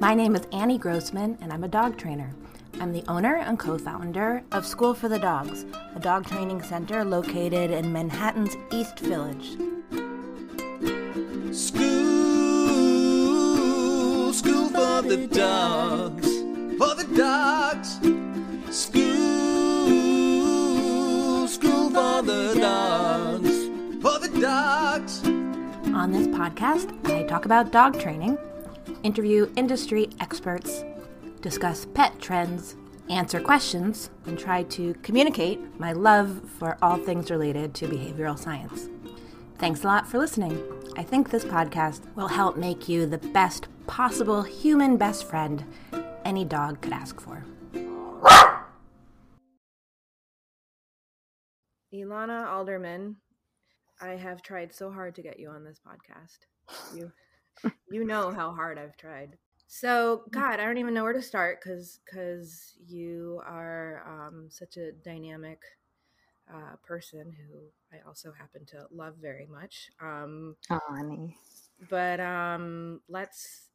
[0.00, 2.30] My name is Annie Grossman, and I'm a dog trainer.
[2.80, 7.04] I'm the owner and co founder of School for the Dogs, a dog training center
[7.04, 9.58] located in Manhattan's East Village.
[11.54, 11.92] School,
[14.32, 16.26] school for the dogs,
[16.78, 18.00] for the dogs.
[18.74, 19.06] School,
[21.46, 23.68] school for the dogs,
[24.00, 25.22] for the dogs.
[25.94, 28.38] On this podcast, I talk about dog training,
[29.02, 30.84] interview industry experts,
[31.40, 32.76] discuss pet trends,
[33.08, 38.88] answer questions, and try to communicate my love for all things related to behavioral science.
[39.58, 40.62] Thanks a lot for listening.
[40.96, 45.64] I think this podcast will help make you the best possible human best friend
[46.24, 47.44] any dog could ask for.
[51.92, 53.16] Ilana Alderman,
[54.00, 56.38] I have tried so hard to get you on this podcast.
[56.94, 57.10] You
[57.90, 59.36] you know how hard I've tried.
[59.68, 64.76] So, God, I don't even know where to start because because you are um, such
[64.76, 65.60] a dynamic
[66.52, 67.60] uh, person who
[67.96, 69.90] I also happen to love very much.
[70.00, 71.36] Um, Oh, honey.
[71.88, 73.69] but um, let's.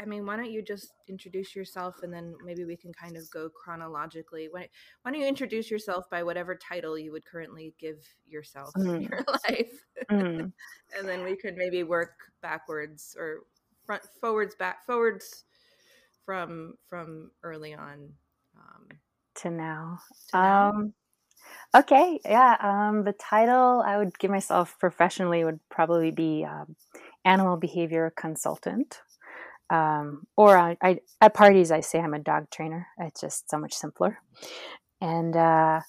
[0.00, 3.30] I mean, why don't you just introduce yourself and then maybe we can kind of
[3.30, 4.48] go chronologically.
[4.50, 4.68] Why,
[5.02, 9.08] why don't you introduce yourself by whatever title you would currently give yourself in Mm.
[9.10, 9.86] your life?
[10.10, 10.52] Mm.
[10.98, 13.44] and then we could maybe work backwards or
[13.84, 15.44] front forwards back forwards
[16.24, 18.12] from from early on
[18.56, 18.88] um,
[19.36, 20.00] To now.
[20.28, 20.68] to now.
[20.68, 20.94] Um,
[21.74, 22.20] okay.
[22.24, 22.56] Yeah.
[22.60, 26.76] Um, the title I would give myself professionally would probably be um,
[27.24, 29.00] animal behavior consultant.
[29.70, 32.86] Um, or I, I, at parties, I say I'm a dog trainer.
[32.98, 34.18] It's just so much simpler.
[35.00, 35.80] And uh,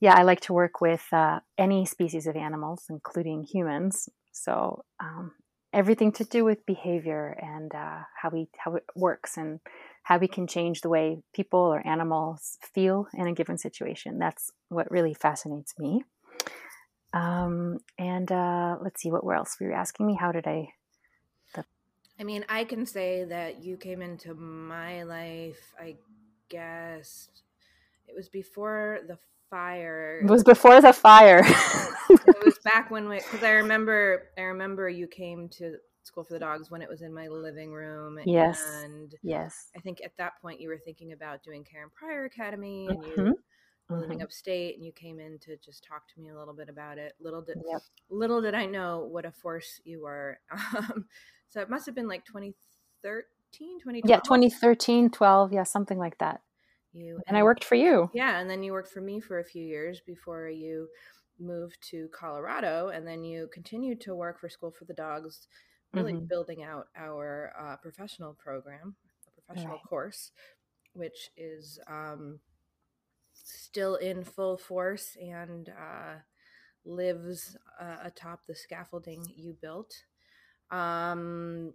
[0.00, 4.08] yeah, I like to work with uh, any species of animals, including humans.
[4.32, 5.32] So um,
[5.72, 9.60] everything to do with behavior and uh, how we how it works and
[10.04, 14.18] how we can change the way people or animals feel in a given situation.
[14.18, 16.02] That's what really fascinates me.
[17.12, 20.14] Um, and uh, let's see, what else were you asking me?
[20.14, 20.68] How did I?
[22.20, 25.72] I mean, I can say that you came into my life.
[25.80, 25.96] I
[26.48, 27.28] guess
[28.08, 29.18] it was before the
[29.50, 30.22] fire.
[30.24, 31.42] It was before the fire.
[32.26, 36.32] it was back when we because I remember I remember you came to school for
[36.34, 38.18] the dogs when it was in my living room.
[38.24, 38.58] Yes.
[38.84, 39.70] and yes.
[39.76, 43.16] I think at that point you were thinking about doing Karen Pryor Academy, and you
[43.16, 43.34] Mhm.
[43.90, 44.22] were living Mhm.
[44.22, 47.14] upstate, and you came in to just talk to me a little bit about it.
[47.20, 47.82] Little did Yep.
[48.10, 50.40] little did I know what a force you were.
[50.78, 51.06] Um,
[51.48, 54.04] so it must have been like 2013, 2012.
[54.04, 56.42] Yeah, 2013, 12, yeah, something like that.
[56.92, 58.12] You And I worked for you.
[58.12, 60.88] Yeah, and then you worked for me for a few years before you
[61.38, 65.46] moved to Colorado, and then you continued to work for School for the Dogs,
[65.92, 66.28] really Mhm.
[66.28, 69.88] building out our uh, professional program, a professional Right.
[69.88, 70.32] course,
[70.94, 72.40] which is um,
[73.32, 76.16] still in full force and uh,
[76.84, 80.04] lives uh, atop the scaffolding you built.
[80.70, 81.74] Um,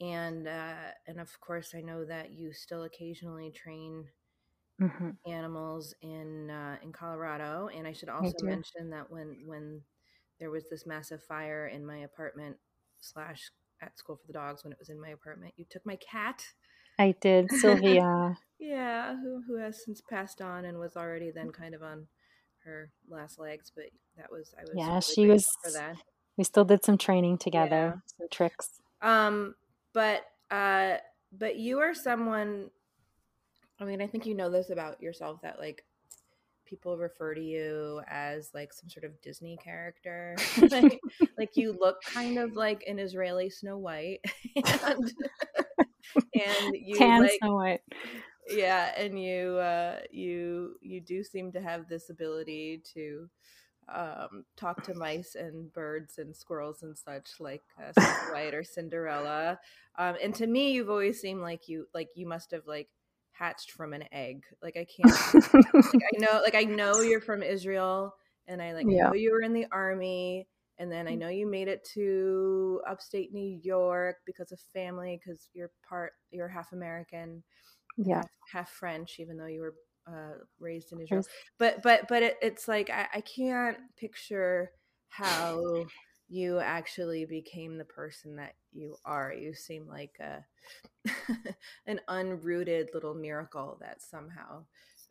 [0.00, 4.08] and uh, and of course, I know that you still occasionally train
[4.78, 7.68] hmm animals in uh, in Colorado.
[7.68, 9.82] And I should also mention that when when
[10.38, 12.56] there was this massive fire in my apartment
[13.00, 13.50] slash
[13.82, 16.44] at school for the dogs when it was in my apartment, you took my cat.
[17.00, 17.50] I did.
[17.50, 18.38] Sylvia.
[18.58, 22.08] Yeah, who who has since passed on and was already then kind of on
[22.64, 25.96] her last legs, but that was I was Yeah, really she was for that.
[26.40, 28.80] We still did some training together, some tricks.
[29.02, 29.54] Um,
[29.92, 30.94] but uh,
[31.30, 32.70] but you are someone.
[33.78, 35.84] I mean, I think you know this about yourself that like
[36.64, 40.34] people refer to you as like some sort of Disney character.
[40.70, 40.98] like,
[41.36, 44.24] like you look kind of like an Israeli Snow White,
[44.56, 45.12] and
[46.16, 47.82] and you Tan like Snow White.
[48.48, 53.28] yeah, and you uh, you you do seem to have this ability to
[53.94, 58.64] um, talk to mice and birds and squirrels and such, like uh, Snow White or
[58.64, 59.58] Cinderella.
[59.98, 62.88] Um, and to me, you've always seemed like you like you must have like
[63.32, 64.44] hatched from an egg.
[64.62, 65.20] Like I can't.
[65.54, 68.14] like I know, like I know you're from Israel,
[68.46, 69.10] and I like Yeah.
[69.10, 70.48] know you were in the army.
[70.78, 75.50] And then I know you made it to upstate New York because of family, because
[75.52, 77.42] you're part, you're half American
[77.96, 78.22] yeah.
[78.22, 79.74] half, half French, even though you were
[80.10, 81.24] uh, raised in Israel.
[81.58, 84.72] But but but it, it's like I, I can't picture
[85.08, 85.86] how
[86.28, 89.32] you actually became the person that you are.
[89.32, 90.44] You seem like a
[91.86, 94.64] an unrooted little miracle that somehow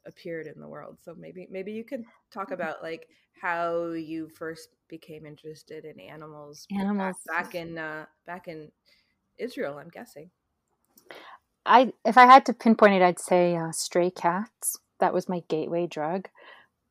[0.06, 0.98] appeared in the world.
[1.02, 3.08] So maybe maybe you could talk about like
[3.42, 7.16] how you first became interested in animals back- Animals.
[7.28, 8.72] back, in uh, back in
[9.38, 9.78] Israel.
[9.78, 10.30] I'm guessing.
[11.66, 14.78] I if I had to pinpoint it, I'd say uh, stray cats.
[15.00, 16.28] That was my gateway drug.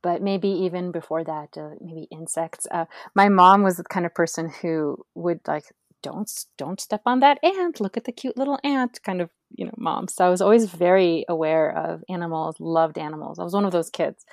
[0.03, 2.67] But maybe even before that, uh, maybe insects.
[2.71, 2.85] Uh,
[3.15, 5.65] my mom was the kind of person who would like,
[6.03, 7.81] don't don't step on that ant.
[7.81, 10.07] Look at the cute little ant, kind of you know, mom.
[10.09, 12.57] So I was always very aware of animals.
[12.61, 13.39] Loved animals.
[13.39, 14.25] I was one of those kids.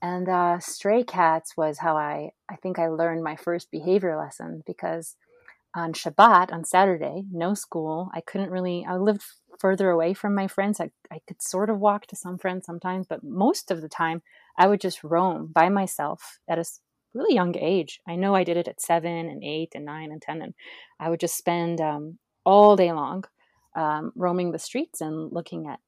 [0.00, 4.62] And uh, stray cats was how I I think I learned my first behavior lesson
[4.66, 5.16] because
[5.74, 8.10] on Shabbat on Saturday, no school.
[8.14, 8.86] I couldn't really.
[8.88, 9.22] I lived
[9.58, 10.80] further away from my friends.
[10.80, 14.22] I, I could sort of walk to some friends sometimes, but most of the time
[14.58, 16.64] I would just roam by myself at a
[17.14, 18.00] really young age.
[18.06, 20.42] I know I did it at seven and eight and nine and 10.
[20.42, 20.54] And
[20.98, 23.24] I would just spend um, all day long
[23.76, 25.80] um, roaming the streets and looking at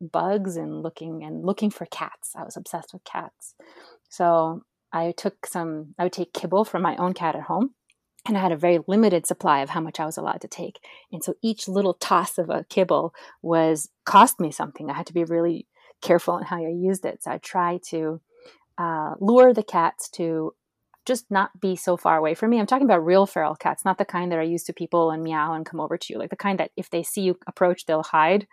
[0.00, 2.32] bugs and looking and looking for cats.
[2.36, 3.54] I was obsessed with cats.
[4.08, 4.62] So
[4.92, 7.74] I took some, I would take kibble from my own cat at home
[8.26, 10.80] and I had a very limited supply of how much I was allowed to take.
[11.12, 14.88] And so each little toss of a kibble was cost me something.
[14.88, 15.66] I had to be really
[16.00, 17.22] careful in how I used it.
[17.22, 18.20] So I try to
[18.78, 20.54] uh, lure the cats to
[21.06, 22.58] just not be so far away from me.
[22.58, 25.22] I'm talking about real feral cats, not the kind that are used to people and
[25.22, 27.84] meow and come over to you, like the kind that if they see you approach,
[27.84, 28.46] they'll hide.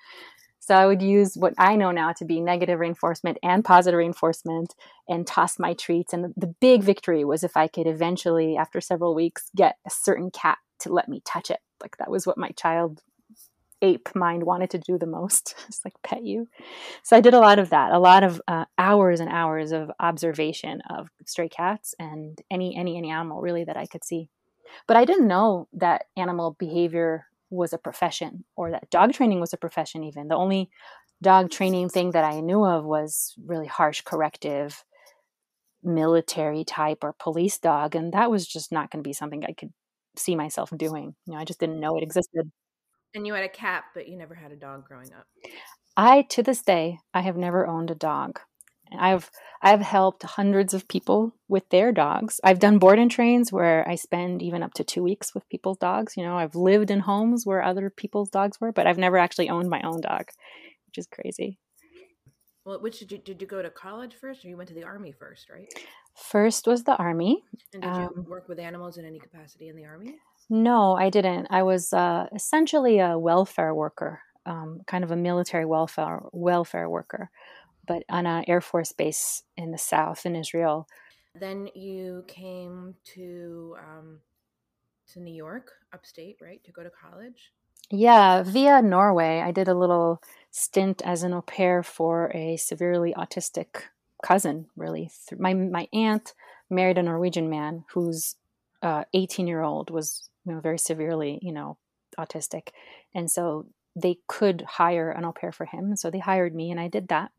[0.72, 4.74] So I would use what I know now to be negative reinforcement and positive reinforcement
[5.06, 6.14] and toss my treats.
[6.14, 10.32] And the, big victory was if I could eventually, after several weeks, get a certain
[10.32, 11.60] cat to let me touch it.
[11.82, 13.02] Like that was what my child
[13.82, 16.48] ape mind wanted to do the most just like pet you
[17.02, 19.90] so i did a lot of that a lot of uh, hours and hours of
[20.00, 24.30] observation of stray cats and any any any animal really that i could see
[24.88, 29.53] but i didn't know that animal behavior was a profession or that dog training was
[29.53, 30.27] a profession even.
[30.27, 30.69] The only
[31.21, 34.83] dog training thing that i knew of was really harsh corrective
[35.83, 39.53] military type or police dog and that was just not going to be something i
[39.53, 39.71] could
[40.18, 41.15] see myself doing.
[41.25, 42.51] You know i just didn't know it existed.
[43.13, 45.27] And you had a cat but you never had a dog growing up.
[45.95, 48.39] I to this day i have never owned a dog
[48.98, 49.30] I've
[49.62, 52.40] I've helped hundreds of people with their dogs.
[52.44, 55.78] I've done board and trains where I spend even up to two weeks with people's
[55.78, 56.18] dogs.
[56.18, 59.50] You know, I've lived in homes where other people's dogs were, but I've never actually
[59.50, 60.30] owned my own dog,
[60.88, 61.60] which is crazy.
[62.66, 64.84] Well, which did you did you go to college first, or you went to the
[64.84, 65.72] army first, right?
[66.16, 67.44] First was the army.
[67.74, 70.16] And did you um, work with animals in any capacity in the army?
[70.50, 71.48] No, I didn't.
[71.50, 77.30] I was uh, essentially a welfare worker, um, kind of a military welfare welfare worker
[77.88, 80.88] but on an Air Force base in the south in Israel.
[81.39, 84.19] Then you came to um,
[85.13, 87.51] to New York, upstate, right, to go to college.
[87.89, 93.13] Yeah, via Norway, I did a little stint as an au pair for a severely
[93.13, 93.84] autistic
[94.24, 94.68] cousin.
[94.75, 96.34] Really, my my aunt
[96.69, 98.36] married a Norwegian man whose
[98.84, 101.77] 18 uh, year old was you know very severely you know
[102.18, 102.69] autistic,
[103.13, 105.95] and so they could hire an au pair for him.
[105.95, 107.31] So they hired me, and I did that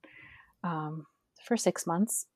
[0.62, 1.06] um,
[1.44, 2.26] for six months.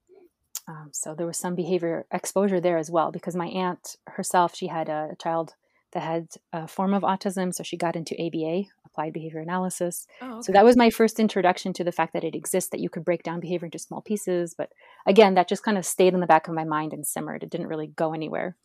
[0.68, 4.66] Um, so there was some behavior exposure there as well because my aunt herself, she
[4.66, 5.54] had a child
[5.92, 7.54] that had a form of autism.
[7.54, 10.06] So she got into ABA, applied behavior analysis.
[10.20, 10.42] Oh, okay.
[10.42, 13.04] So that was my first introduction to the fact that it exists, that you could
[13.04, 14.54] break down behavior into small pieces.
[14.56, 14.72] But
[15.06, 17.42] again, that just kind of stayed in the back of my mind and simmered.
[17.42, 18.56] It didn't really go anywhere.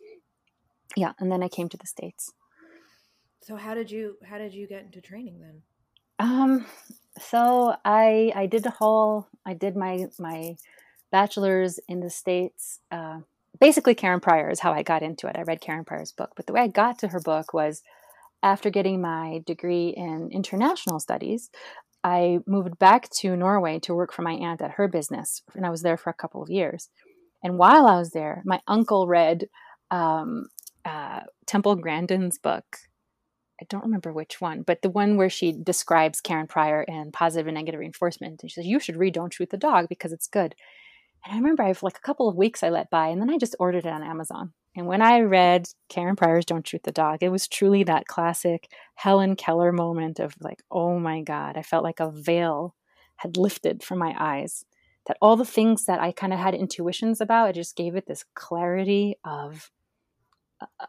[0.97, 1.13] Yeah.
[1.19, 2.33] And then I came to the States.
[3.43, 5.61] So how did you, how did you get into training then?
[6.19, 6.65] Um,
[7.19, 10.56] so I I did the whole I did my my
[11.11, 12.80] bachelor's in the states.
[12.89, 13.19] Uh,
[13.59, 15.35] basically, Karen Pryor is how I got into it.
[15.37, 17.83] I read Karen Pryor's book, but the way I got to her book was
[18.44, 21.49] after getting my degree in international studies.
[22.03, 25.69] I moved back to Norway to work for my aunt at her business, and I
[25.69, 26.89] was there for a couple of years.
[27.44, 29.49] And while I was there, my uncle read
[29.91, 30.47] um,
[30.85, 32.77] uh, Temple Grandin's book,
[33.61, 37.47] I don't remember which one, but the one where she describes Karen Pryor and positive
[37.47, 38.41] and negative reinforcement.
[38.41, 40.56] And she says, You should read Don't Shoot the Dog because it's good.
[41.23, 43.37] And I remember I've like a couple of weeks I let by and then I
[43.37, 44.53] just ordered it on Amazon.
[44.75, 48.71] And when I read Karen Pryor's Don't Shoot the Dog, it was truly that classic
[48.95, 52.75] Helen Keller moment of like, oh my God, I felt like a veil
[53.18, 54.65] had lifted from my eyes.
[55.07, 58.07] That all the things that I kind of had intuitions about, it just gave it
[58.07, 59.71] this clarity of
[60.61, 60.85] uh,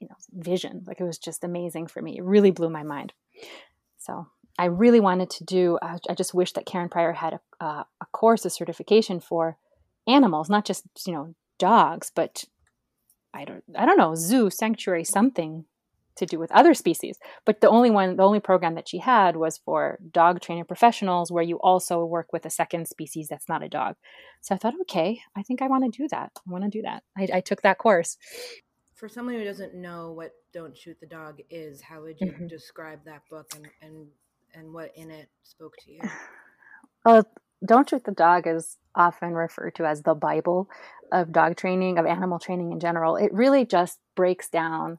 [0.00, 0.84] you know vision.
[0.86, 2.18] Like it was just amazing for me.
[2.18, 3.12] It really blew my mind.
[3.98, 4.26] So
[4.58, 7.84] i really wanted to do i, I just wish that karen pryor had a, uh,
[8.00, 9.56] a course a certification for
[10.08, 12.44] animals not just you know dogs but
[13.32, 15.64] i don't i don't know zoo sanctuary something
[16.16, 17.18] to do with other species.
[17.44, 21.32] But the only one the only program that she had was for dog training professionals
[21.32, 23.96] where you also work with a second species that's not a dog.
[24.40, 26.30] So i thought okay i think i want to do that.
[26.36, 27.02] I want to do that.
[27.16, 28.16] I, I took that course
[29.00, 32.46] for someone who doesn't know what Don't Shoot the Dog is, how would you mm-hmm.
[32.48, 34.06] describe that book and, and
[34.54, 36.00] and what in it spoke to you?
[37.02, 37.24] Well,
[37.64, 40.68] Don't Shoot the Dog is often referred to as the Bible
[41.10, 43.16] of dog training, of animal training in general.
[43.16, 44.98] It really just breaks down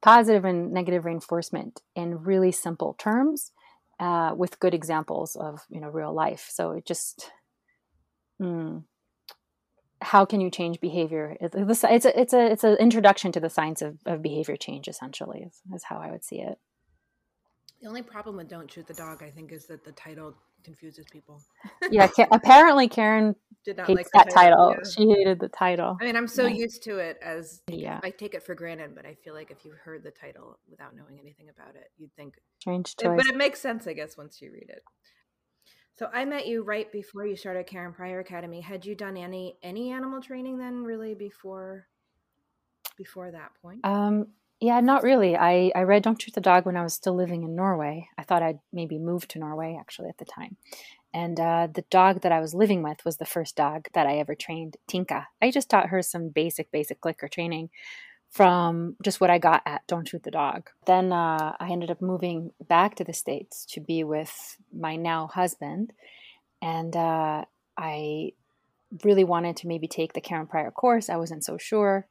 [0.00, 3.50] positive and negative reinforcement in really simple terms
[3.98, 6.48] uh, with good examples of you know real life.
[6.52, 7.32] So it just
[8.40, 8.84] mm,
[10.00, 11.36] how can you change behavior?
[11.40, 11.54] It's
[11.84, 14.88] a it's a it's a it's an introduction to the science of, of behavior change.
[14.88, 16.58] Essentially, is, is how I would see it.
[17.80, 21.06] The only problem with "Don't Shoot the Dog," I think, is that the title confuses
[21.10, 21.40] people.
[21.90, 24.68] yeah, apparently Karen did not hates like that title.
[24.70, 24.76] title.
[24.84, 24.90] Yeah.
[24.90, 25.96] She hated the title.
[26.00, 26.54] I mean, I'm so Yeah.
[26.56, 28.00] used to it as Yeah.
[28.02, 30.94] I take it for granted, but I feel like if you heard the title without
[30.94, 32.34] knowing anything about it, you'd think.
[32.58, 33.16] Strange choice.
[33.16, 34.82] but it makes sense, I guess, once you read it.
[36.00, 38.62] So I met you right before you started Karen Pryor Academy.
[38.62, 41.88] Had you done any any animal training then, really before
[42.96, 43.80] before that point?
[43.84, 44.28] Um,
[44.60, 45.36] yeah, not really.
[45.36, 48.08] I, I read Don't Shoot the Dog when I was still living in Norway.
[48.16, 50.56] I thought I'd maybe move to Norway actually at the time.
[51.12, 54.20] And uh, the dog that I was living with was the first dog that I
[54.20, 55.28] ever trained, Tinka.
[55.42, 57.68] I just taught her some basic, basic clicker training
[58.30, 60.70] from just what I got at Don't Shoot the Dog.
[60.86, 65.26] Then uh, I ended up moving back to the States to be with my now
[65.26, 65.92] husband.
[66.62, 67.44] And uh,
[67.76, 68.32] I
[69.04, 71.08] really wanted to maybe take the Karen Pryor course.
[71.08, 72.06] I wasn't so sure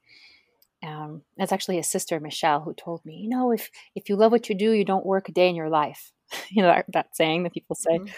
[0.83, 4.31] um, that's actually his sister Michelle who told me, you know, if if you love
[4.31, 6.11] what you do, you don't work a day in your life.
[6.49, 7.99] you know that, that saying that people say.
[7.99, 8.09] Mhm.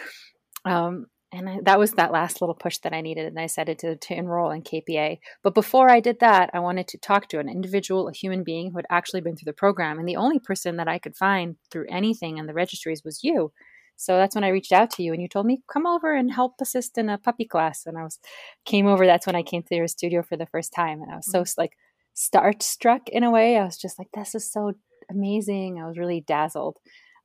[0.65, 3.79] Um, and I, that was that last little push that I needed, and I decided
[3.79, 5.19] to to enroll in KPA.
[5.43, 8.71] But before I did that, I wanted to talk to an individual, a human being
[8.71, 11.55] who had actually been through the program, and the only person that I could find
[11.71, 13.51] through anything in the registries was you.
[13.95, 16.31] So that's when I reached out to you, and you told me come over and
[16.31, 17.85] help assist in a puppy class.
[17.85, 18.19] And I was
[18.65, 19.05] came over.
[19.05, 21.41] That's when I came to your studio for the first time, and I was so
[21.41, 21.61] mm-hmm.
[21.61, 21.73] like
[22.15, 23.57] starstruck in a way.
[23.57, 24.73] I was just like, this is so
[25.09, 25.79] amazing.
[25.79, 26.77] I was really dazzled.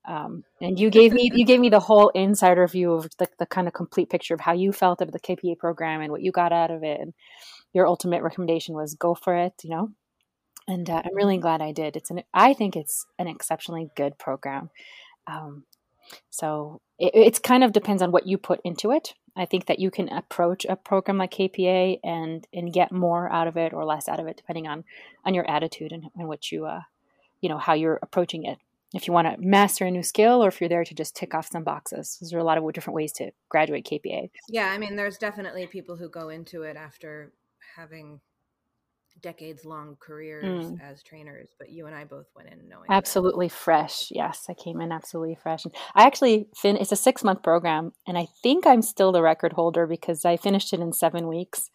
[0.06, 3.46] Um, and you gave me you gave me the whole insider view of the, the
[3.46, 6.30] kind of complete picture of how you felt of the KPA program and what you
[6.30, 7.00] got out of it.
[7.00, 7.12] And
[7.72, 9.90] your ultimate recommendation was go for it, you know.
[10.68, 11.96] And uh, I'm really glad I did.
[11.96, 14.70] It's an I think it's an exceptionally good program.
[15.26, 15.64] Um,
[16.30, 19.14] so it it's kind of depends on what you put into it.
[19.36, 23.48] I think that you can approach a program like KPA and and get more out
[23.48, 24.84] of it or less out of it depending on
[25.24, 26.82] on your attitude and, and what you uh
[27.40, 28.58] you know how you're approaching it.
[28.94, 31.34] If you want to master a new skill or if you're there to just tick
[31.34, 34.30] off some boxes, there's a lot of different ways to graduate KPA.
[34.48, 37.32] Yeah, I mean, there's definitely people who go into it after
[37.76, 38.20] having
[39.22, 40.80] decades long careers Mm.
[40.80, 42.94] as trainers, but you and I both went in knowing that.
[42.94, 44.08] Absolutely fresh.
[44.10, 45.64] Yes, I came in absolutely fresh.
[45.64, 49.54] And I actually fin it's a 6-month program and I think I'm still the record
[49.54, 51.70] holder because I finished it in 7 weeks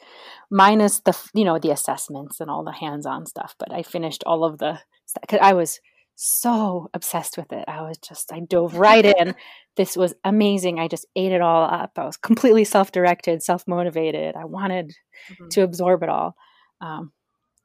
[0.51, 4.43] minus the you know the assessments and all the hands-on stuff, but I finished all
[4.43, 4.79] of the
[5.27, 5.79] cuz I was
[6.23, 7.65] so obsessed with it.
[7.67, 9.33] I was just I dove right in.
[9.75, 10.79] This was amazing.
[10.79, 11.91] I just ate it all up.
[11.97, 14.35] I was completely self-directed, self-motivated.
[14.35, 14.93] I wanted
[15.31, 15.49] Mhm.
[15.51, 16.35] to absorb it all.
[16.81, 17.11] Um,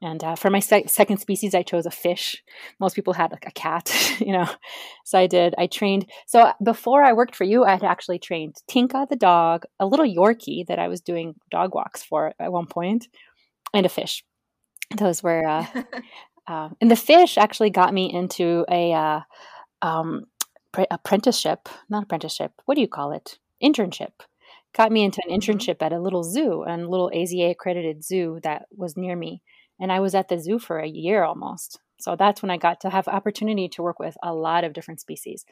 [0.03, 2.43] and uh, for my sec- second species, I chose a fish.
[2.81, 4.47] Most people had like a cat, you know.
[5.05, 5.55] So I did.
[5.59, 6.11] I trained.
[6.27, 9.87] So uh, before I worked for you, I had actually trained Tinka the dog, a
[9.87, 13.09] little Yorkie that I was doing dog walks for at one point,
[13.75, 14.23] and a fish.
[14.97, 15.67] Those were, uh,
[16.47, 19.21] uh, and the fish actually got me into a uh,
[19.83, 20.25] um,
[20.73, 22.53] pre- apprenticeship, not apprenticeship.
[22.67, 23.39] What do you call it?
[23.63, 24.13] Internship.
[24.75, 25.39] Got me into an Mhm.
[25.41, 29.43] internship at a little zoo, a little AZA accredited zoo that was near me
[29.79, 31.81] and I was at the zoo for a year almost.
[31.99, 35.01] So that's when I got to have opportunity to work with a lot of different
[35.01, 35.45] species.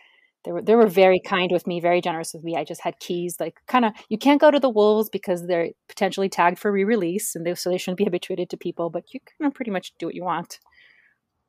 [0.44, 2.54] They were they were very kind with me, very generous with me.
[2.54, 5.70] I just had keys, like kind of you can't go to the wolves because they're
[5.88, 8.90] potentially tagged for re-release, and they, so they shouldn't be habituated to people.
[8.90, 10.60] But you can pretty much do what you want.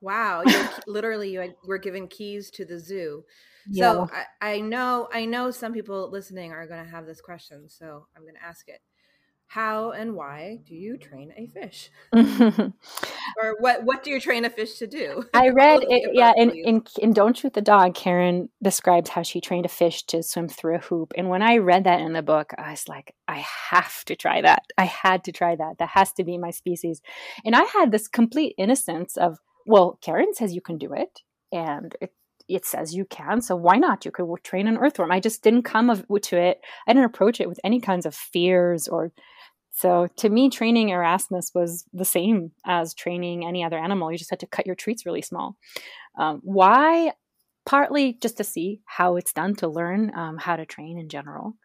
[0.05, 3.23] Wow, you're, literally, you had, were given keys to the zoo.
[3.71, 4.07] So
[4.39, 8.05] I, I know, I know some people listening are going to have this question, so
[8.15, 8.81] I'm going to ask it.
[9.47, 13.83] How and why do you train a fish, or what?
[13.83, 15.23] What do you train a fish to do?
[15.35, 19.39] I read it, yeah, in, in in Don't Shoot the Dog, Karen describes how she
[19.39, 21.13] trained a fish to swim through a hoop.
[21.15, 24.41] And when I read that in the book, I was like, I have to try
[24.41, 24.63] that.
[24.79, 25.77] I had to try that.
[25.77, 27.01] That has to be my species.
[27.45, 31.95] And I had this complete innocence of, well, Karen says you can do it, and
[32.01, 32.13] it
[32.47, 34.05] it says you can, so why not?
[34.05, 35.11] You could train an earthworm.
[35.11, 36.61] I just didn't come of, to it.
[36.87, 39.11] I didn't approach it with any kinds of fears or
[39.75, 44.09] so to me, training Erasmus was the same as training any other animal.
[44.09, 45.57] You just had to cut your treats really small.
[46.17, 47.11] Um, why?
[47.65, 51.55] Partly just to see how it's done, to learn um, how to train in general.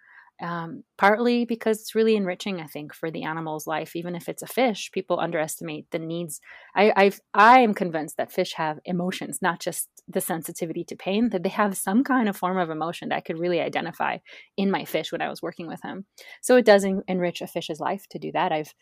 [0.42, 3.94] Um, partly because it's really enriching, I think, for the animal's life.
[3.94, 6.40] Even if it's a fish, people underestimate the needs.
[6.74, 11.28] I, I've, I am convinced that fish have emotions, not just the sensitivity to pain.
[11.28, 14.18] That they have some kind of form of emotion that I could really identify
[14.56, 16.06] in my fish when I was working with him.
[16.40, 18.50] So it does en- enrich a fish's life to do that.
[18.50, 18.74] I've,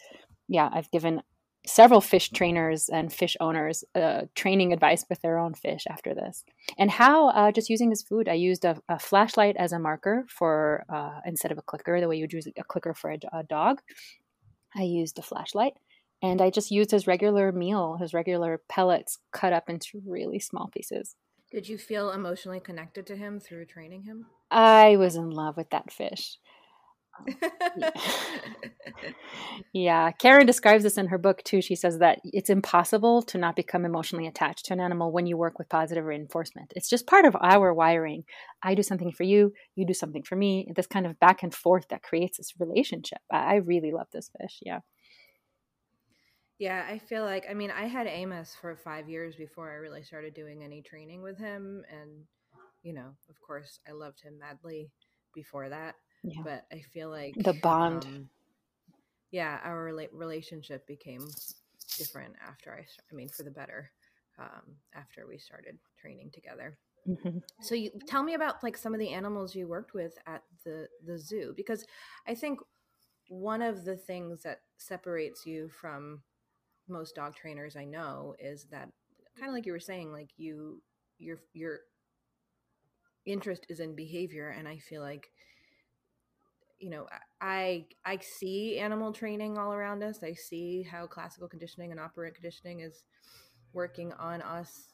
[0.49, 1.23] yeah, I've given
[1.67, 6.45] several fish trainers and fish owners uh, training advice with their own fish after this.
[6.79, 10.25] And how uh, just using his food, I used a, a flashlight as a marker
[10.29, 13.19] for uh, instead of a clicker, the way you would use a clicker for a,
[13.33, 13.81] a dog.
[14.75, 15.75] I used a flashlight
[16.23, 20.69] and I just used his regular meal, his regular pellets cut up into really small
[20.69, 21.15] pieces.
[21.51, 24.27] Did you feel emotionally connected to him through training him?
[24.51, 26.39] I was in love with that fish.
[29.73, 31.61] yeah, Karen describes this in her book too.
[31.61, 35.37] She says that it's impossible to not become emotionally attached to an animal when you
[35.37, 36.73] work with positive reinforcement.
[36.77, 38.25] It's just part of our wiring.
[38.63, 40.71] I do something for you, you do something for me.
[40.75, 43.19] This kind of back and forth that creates this relationship.
[43.31, 44.59] I really love this fish.
[44.63, 44.81] Yeah.
[46.59, 50.03] Yeah, I feel like I mean I had Amos for five years before I really
[50.03, 52.25] started doing any training with him, and
[52.83, 54.91] you know, of course, I loved him madly
[55.35, 56.41] before that yeah.
[56.45, 58.05] but I feel like the bond.
[58.05, 58.29] Um,
[59.31, 61.27] yeah, our rela- relationship became
[61.99, 62.81] different after I.
[63.11, 63.91] I mean, for the better.
[64.39, 66.79] Um, after we started training together.
[67.09, 67.39] Mm-hmm.
[67.61, 70.87] So you tell me about like some of the animals you worked with at the
[71.05, 71.85] the zoo because
[72.27, 72.61] I think
[73.29, 76.23] one of the things that separates you from
[76.89, 78.89] most dog trainers I know is that
[79.39, 80.83] kind of like you were saying like you
[81.19, 81.81] your your
[83.27, 85.31] interest is in behavior and I feel like
[86.79, 87.07] you know
[87.41, 92.35] i i see animal training all around us i see how classical conditioning and operant
[92.35, 93.05] conditioning is
[93.73, 94.93] working on us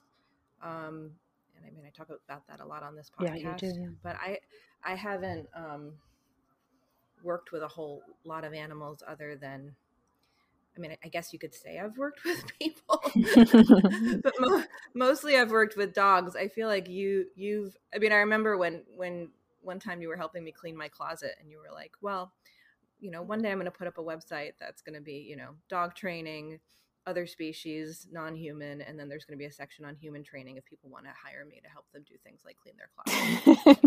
[0.63, 1.11] um
[1.57, 3.81] and i mean i talk about that a lot on this podcast yeah, you do,
[3.81, 3.89] yeah.
[4.03, 4.39] but i
[4.85, 5.93] i haven't um
[7.23, 9.75] worked with a whole lot of animals other than
[10.77, 13.01] I mean, I guess you could say I've worked with people,
[14.23, 16.35] but mo- mostly I've worked with dogs.
[16.35, 17.77] I feel like you, you've.
[17.95, 19.29] I mean, I remember when when
[19.65, 22.33] one time you were helping me clean my closet and you were like, well,
[23.01, 25.27] you know, one day I'm going to put up a website that's going to be,
[25.29, 26.59] you know, dog training,
[27.07, 30.57] other species, non human, and then there's going to be a section on human training
[30.57, 33.79] if people want to hire me to help them do things like clean their closet.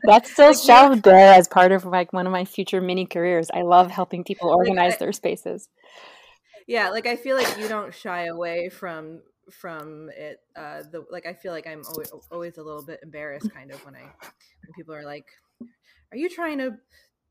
[0.04, 3.50] that's still like, shelved there as part of like one of my future mini careers.
[3.52, 5.68] I love helping people organize like I, their spaces.
[6.66, 11.26] Yeah, like I feel like you don't shy away from from it uh the like
[11.26, 14.72] i feel like i'm always, always a little bit embarrassed kind of when i when
[14.76, 15.26] people are like
[16.12, 16.76] are you trying to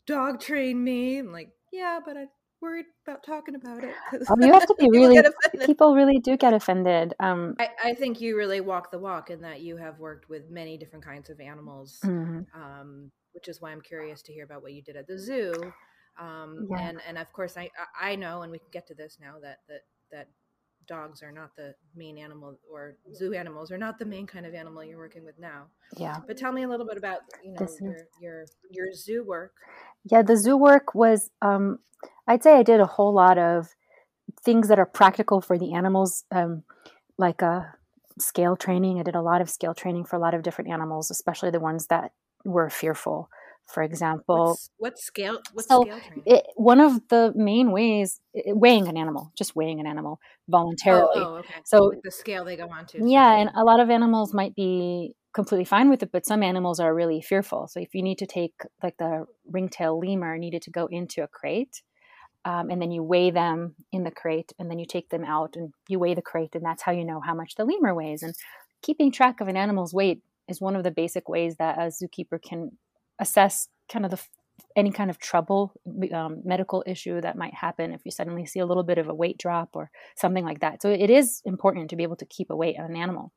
[0.05, 2.27] dog train me i'm like yeah but I'm
[2.61, 3.93] worried about talking about it
[4.29, 5.21] oh, you have to be really
[5.65, 9.41] people really do get offended um I, I, think you really walk the walk in
[9.41, 12.41] that you have worked with many different kinds of animals mm-hmm.
[12.55, 15.53] um which is why i'm curious to hear about what you did at the zoo
[16.17, 16.87] um yeah.
[16.87, 19.59] and and of course i i know and we can get to this now that
[19.67, 20.29] that that
[20.87, 24.53] dogs are not the main animal or zoo animals are not the main kind of
[24.53, 25.65] animal you're working with now.
[25.97, 26.17] Yeah.
[26.25, 29.53] But tell me a little bit about, you know, your, your, your zoo work.
[30.05, 31.79] Yeah, the zoo work was, um,
[32.27, 33.69] I'd say I did a whole lot of
[34.43, 36.63] things that are practical for the animals, um,
[37.17, 37.63] like a uh,
[38.19, 38.99] scale training.
[38.99, 41.59] I did a lot of scale training for a lot of different animals, especially the
[41.59, 42.11] ones that
[42.45, 43.29] were fearful
[43.67, 44.49] for example.
[44.49, 45.39] What's, what scale?
[45.53, 45.99] What so scale?
[46.25, 51.11] It, one of the main ways, it, weighing an animal, just weighing an animal voluntarily.
[51.15, 51.53] Oh, oh okay.
[51.65, 52.99] So With the scale they go on to.
[53.05, 56.79] Yeah, and a lot of animals might be completely fine with it, but some animals
[56.79, 57.67] are really fearful.
[57.67, 61.27] So if you need to take like the ringtail lemur needed to go into a
[61.27, 61.81] crate.
[62.45, 65.55] Um, and then you weigh them in the crate, and then you take them out
[65.55, 68.21] and you weigh the crate, and that's how you know how much the lemur weighs.
[68.21, 68.35] And
[68.81, 72.41] keeping track of an animal's weight is one of the basic ways that a zookeeper
[72.41, 72.77] can
[73.23, 74.21] assess kind of the
[74.75, 75.61] any kind of trouble,
[76.19, 79.13] um, medical issue that might happen if you suddenly see a little bit of a
[79.13, 80.81] weight drop or something like that.
[80.81, 83.31] So it is important to be able to keep a weight on an animal.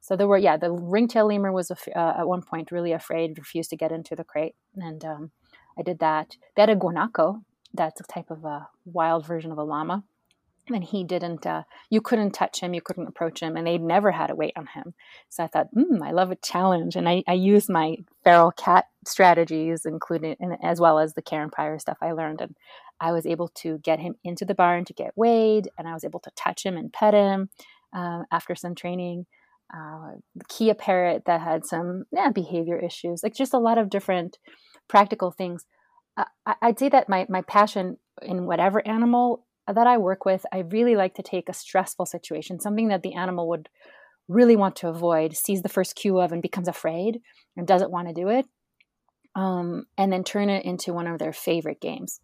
[0.00, 3.70] So there were, yeah, the ringtail lemur was uh, at one point really afraid, refused
[3.70, 5.30] to get into the crate, and um,
[5.78, 6.36] I did that.
[6.54, 7.42] They had a guanaco,
[7.74, 10.04] that's a type of a wild version of a llama,
[10.68, 14.10] and he didn't uh, you couldn't touch him you couldn't approach him and they'd never
[14.10, 14.94] had a weight on him.
[15.28, 18.86] So i thought hmm, i love a challenge and i, I used my feral cat
[19.06, 22.56] strategies including as well as the karen pryor stuff i learned and
[23.00, 26.04] i was able to get him into the barn to get weighed and i was
[26.04, 27.48] able to touch him and pet him
[27.94, 29.26] uh, after some training.
[29.76, 30.12] Uh,
[30.48, 34.38] kea parrot that had some yeah, behavior issues like just a lot of different
[34.88, 35.66] practical things.
[36.16, 40.58] I, i'd say that my, my passion in whatever animal that I work with, I
[40.60, 43.68] really like to take a stressful situation, something that the animal would
[44.28, 47.20] really want to avoid, sees the first cue of and becomes afraid
[47.56, 48.46] and doesn't want to do it.
[49.34, 52.20] um, and then turn it into one of their favorite games.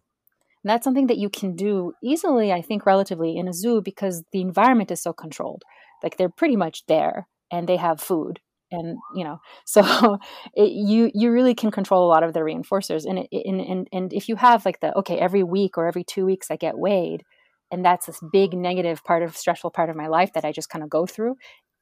[0.63, 4.23] And that's something that you can do easily, I think, relatively in a zoo because
[4.31, 5.63] the environment is so controlled.
[6.01, 8.39] Like they're pretty much there and they have food
[8.73, 10.19] and you know so
[10.55, 14.13] it, you you really can control a lot of the reinforcers and, and and and
[14.13, 17.23] if you have like the okay every week or every two weeks i get weighed
[17.71, 20.69] and that's this big negative part of stressful part of my life that i just
[20.69, 21.35] kind of go through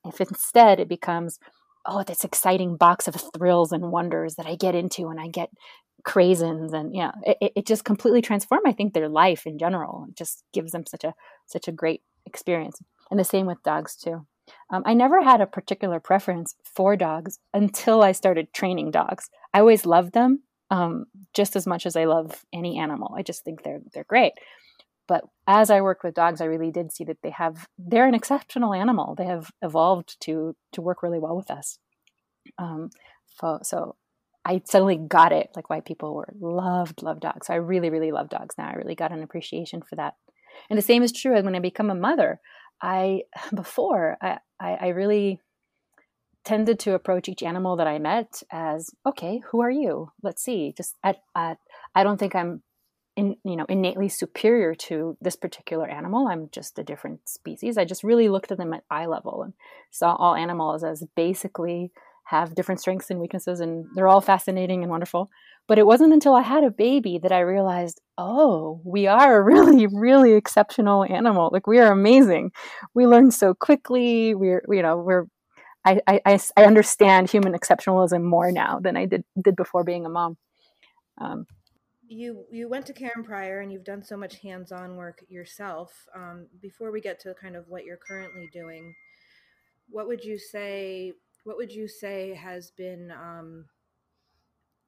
[0.06, 1.40] if instead it becomes
[1.86, 5.50] oh this exciting box of thrills and wonders that i get into and i get
[6.06, 10.08] craisins and yeah it, it just completely transform i think their life in general.
[10.10, 11.14] It just gives them such a
[11.46, 12.82] such a great experience.
[13.10, 14.26] And the same with dogs too
[14.70, 19.30] um, I never had a particular preference for dogs until I started training dogs.
[19.54, 23.14] I always loved them um, just as much as I love any animal.
[23.16, 24.34] I just think they're they're great.
[25.08, 28.16] But as I worked with dogs, I really did see that they have they're an
[28.16, 29.14] exceptional animal.
[29.16, 31.78] They have evolved to to work really well with us.
[32.58, 32.90] Um,
[33.40, 33.96] so, so
[34.46, 37.48] I suddenly got it, like why people were loved love dogs.
[37.48, 38.70] So I really really love dogs now.
[38.70, 40.16] I really got an appreciation for that.
[40.70, 42.40] And the same is true when I become a mother.
[42.82, 45.40] I before I, I, I really
[46.44, 50.12] tended to approach each animal that I met as okay, who are you?
[50.24, 50.74] Let's see.
[50.76, 51.60] Just at, at
[51.94, 52.64] I don't think I'm
[53.16, 56.28] in, you know innately superior to this particular animal.
[56.28, 57.78] I'm just a different species.
[57.78, 59.54] I just really looked at them at eye level and
[59.92, 61.92] saw all animals as basically
[62.26, 65.30] have different strengths and weaknesses, and they're all fascinating and wonderful.
[65.68, 69.44] But it wasn't until I had a baby that I realized, oh, we are a
[69.52, 71.50] really, really exceptional animal.
[71.52, 72.52] Like we are amazing.
[72.94, 74.36] We learn so quickly.
[74.36, 75.26] We're, you know, we're.
[75.84, 80.10] I, I, I understand human exceptionalism more now than I did did before being a
[80.10, 80.38] mom.
[81.18, 81.48] Um,
[82.12, 86.08] you you went to Karen Pryor and you've done so much hands-on work yourself.
[86.14, 88.94] Um, before we get to kind of what you're currently doing,
[89.90, 91.14] what would you say?
[91.46, 93.66] What would you say has been um,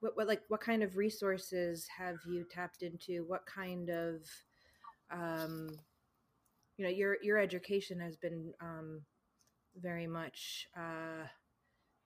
[0.04, 3.24] what, what like what kind of resources have you tapped into?
[3.26, 4.22] What kind of
[5.12, 5.70] um
[6.78, 9.02] you know your your education has been um
[9.82, 11.26] very much uh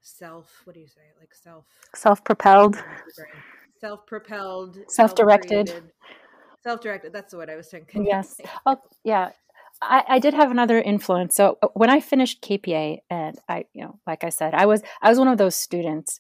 [0.02, 1.02] self what do you say?
[1.20, 2.78] Like self self-propelled.
[3.80, 5.72] Self-propelled self-directed.
[6.64, 8.40] self-directed that's what i was thinking yes.
[8.66, 9.32] Oh yeah.
[9.80, 11.36] I, I, did have another influence.
[11.36, 14.82] So uh, when I finished KPA, and I, you know, like I said, I was
[15.04, 16.20] I was one of those students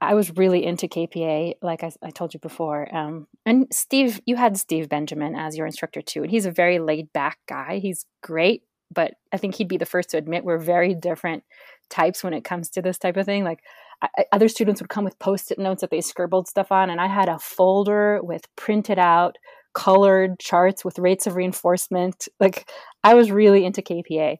[0.00, 2.94] I was really into KPA, like I, I told you before.
[2.94, 6.78] Um, and Steve, you had Steve Benjamin as your instructor too, and he's a very
[6.78, 7.78] laid back guy.
[7.78, 11.44] He's great, but I think he'd be the first to admit we're very different
[11.90, 13.44] types when it comes to this type of thing.
[13.44, 13.60] Like
[14.02, 17.08] I, other students would come with post-it notes that they scribbled stuff on, and I
[17.08, 19.36] had a folder with printed out
[19.74, 22.28] colored charts with rates of reinforcement.
[22.38, 22.70] Like
[23.02, 24.36] I was really into KPA.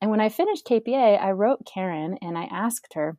[0.00, 3.16] And when I finished KPA, I wrote Karen and I asked her,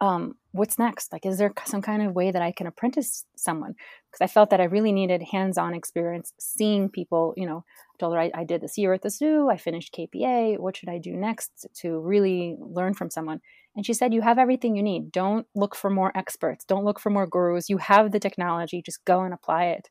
[0.00, 1.12] um, what's next?
[1.12, 3.74] Like, is there some kind of way that I can apprentice someone?
[4.10, 7.32] Because I felt that I really needed hands on experience seeing people.
[7.36, 9.94] You know, I told her I, I, did this year at the zoo, I finished
[9.94, 10.58] KPA.
[10.58, 13.40] What should I do next to really learn from someone?
[13.74, 15.12] And she said, You have everything you need.
[15.12, 17.70] Don't look for more experts, don't look for more gurus.
[17.70, 19.88] You have the technology, just go and apply it.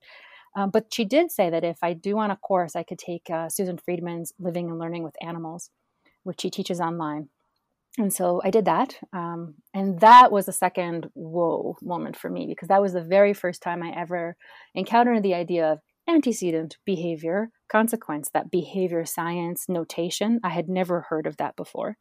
[0.55, 3.29] Um, but she did say that if I do want a course, I could take
[3.29, 5.69] uh, Susan Friedman's Living and Learning with Animals,
[6.23, 7.27] which she teaches online
[7.97, 8.97] and so I did that.
[9.13, 13.33] Um, and that was a second whoa moment for me because that was the very
[13.33, 14.35] first time I ever
[14.73, 20.39] encountered the idea of antecedent behavior, consequence, that behavior science notation.
[20.43, 21.97] I had never heard of that before.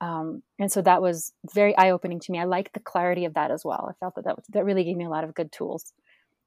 [0.00, 2.38] Um, and so that was very eye opening to me.
[2.38, 3.88] I liked the clarity of that as well.
[3.88, 5.92] I felt that that, that really gave me a lot of good tools.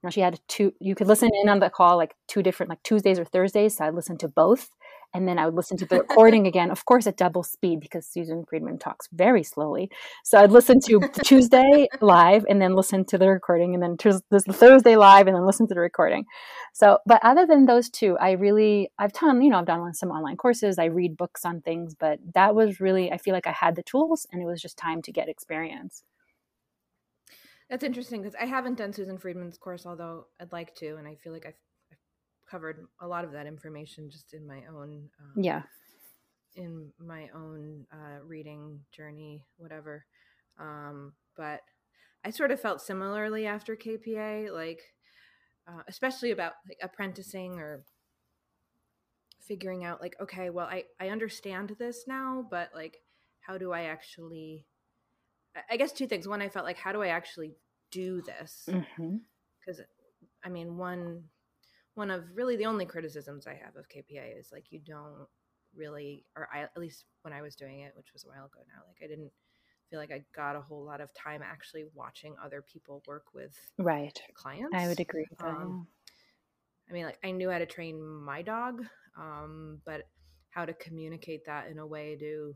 [0.03, 2.83] Now she had two, you could listen in on the call like two different, like
[2.83, 3.77] Tuesdays or Thursdays.
[3.77, 4.69] So I listened to both
[5.15, 8.05] and then I would listen to the recording again, of course, at double speed because
[8.05, 9.89] Susan Friedman talks very slowly.
[10.25, 14.53] So I'd listen to Tuesday live and then listen to the recording, and then the
[14.53, 16.25] Thursday live and then listen to the recording.
[16.73, 20.11] So, but other than those two, I really I've done you know I've done some
[20.11, 23.53] online courses, I read books on things, but that was really I feel like I
[23.53, 26.03] had the tools, and it was just time to get experience.
[27.69, 31.15] That's interesting because I haven't done Susan Friedman's course, although I'd like to, and I
[31.15, 31.55] feel like I've
[32.49, 35.63] covered a lot of that information just in my own um, yeah.
[36.55, 40.05] in my own uh, reading journey whatever.
[40.59, 41.61] Um, but
[42.23, 44.81] i sort of felt similarly after kpa like
[45.67, 47.83] uh, especially about like apprenticing or
[49.41, 52.97] figuring out like okay well i i understand this now but like
[53.41, 54.65] how do i actually
[55.69, 56.27] i guess two things.
[56.27, 57.55] One i felt like how do i actually
[57.91, 58.63] do this?
[58.65, 59.83] Because mm-hmm.
[60.43, 61.23] i mean one
[61.95, 65.27] one of really the only criticisms I have of KPA is like you don't
[65.75, 68.59] really, or I, at least when I was doing it, which was a while ago
[68.67, 69.31] now, like I didn't
[69.89, 73.55] feel like I got a whole lot of time actually watching other people work with
[73.77, 74.75] right clients.
[74.75, 75.41] I would agree with.
[75.41, 75.87] Um,
[76.89, 78.83] I mean, like I knew how to train my dog,
[79.17, 80.07] um, but
[80.49, 82.55] how to communicate that in a way to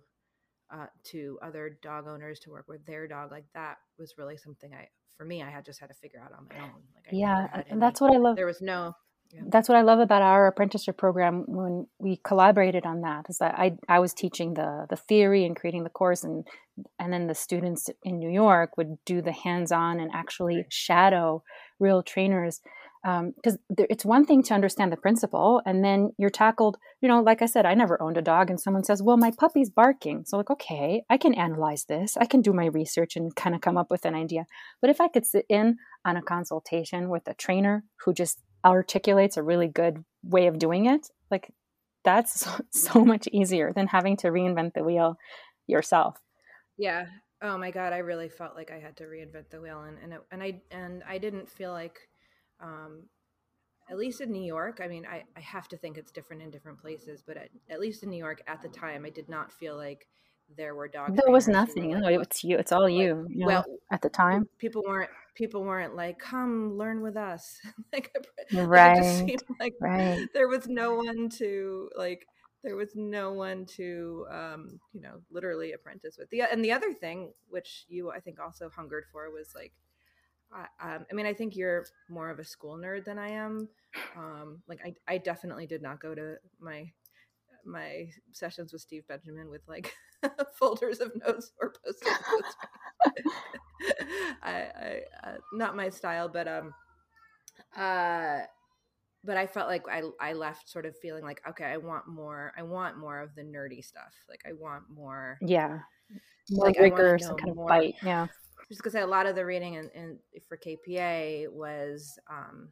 [0.72, 4.74] uh, to other dog owners to work with their dog, like that was really something
[4.74, 6.82] I, for me, I had just had to figure out on my own.
[6.96, 8.36] Like, I yeah, and that's what I love.
[8.36, 8.94] There was no.
[9.32, 9.42] Yeah.
[9.48, 13.56] That's what I love about our apprenticeship program when we collaborated on that is that
[13.56, 16.48] I I was teaching the the theory and creating the course and
[16.98, 21.44] and then the students in New York would do the hands-on and actually shadow
[21.80, 22.62] real trainers
[23.06, 27.22] um, because it's one thing to understand the principle and then you're tackled you know
[27.22, 30.26] like i said i never owned a dog and someone says well my puppy's barking.
[30.26, 32.18] So like okay i can analyze this.
[32.18, 34.46] I can do my research and kind of come up with an idea.
[34.82, 39.38] But if i could sit in on a consultation with a trainer who just articulates
[39.38, 41.52] a really good way of doing it like
[42.04, 45.18] that's so, much easier than having to reinvent the wheel
[45.68, 46.20] yourself
[46.80, 47.06] Yeah.
[47.42, 50.14] Oh my god, I really felt like I had to reinvent the wheel, and and
[50.14, 52.00] it, and I and I didn't feel like,
[52.60, 53.04] um,
[53.90, 54.80] at least in New York.
[54.84, 57.80] I mean, I I have to think it's different in different places, but at, at
[57.80, 60.08] least in New York at the time, I did not feel like
[60.58, 61.16] there were dog.
[61.16, 64.02] there was were nothing like, no, it's you it's all you, you know, well, at
[64.02, 64.48] the time.
[64.58, 67.60] people weren't people weren't like come learn with us.
[67.94, 68.14] Like
[68.54, 70.28] right seemed like right.
[70.34, 72.28] there was no one to like
[72.64, 76.30] there was no one to um you know literally apprentice with.
[76.30, 79.74] The and the other thing which you i think also hungered for was like
[80.52, 83.70] I, um, I mean i think you're more of a school nerd than i am
[84.16, 86.92] um like i, I definitely did not go to my
[87.66, 89.94] my sessions with steve benjamin with like
[90.56, 92.56] folders of notes or post-it notes
[94.44, 96.74] I, I uh, not my style but um
[97.76, 98.40] uh
[99.24, 102.54] but I felt like I I left sort of feeling like okay, I want more.
[102.58, 104.14] I want more of the nerdy stuff.
[104.30, 105.38] Like I want more.
[105.42, 105.80] yeah
[106.50, 108.28] more Like, I wanna rigorous know and kind of bite yeah
[108.70, 112.70] Just because a lot of the reading and for KPA was um,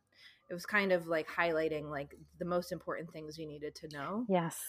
[0.49, 4.25] it was kind of like highlighting like the most important things you needed to know.
[4.29, 4.59] yes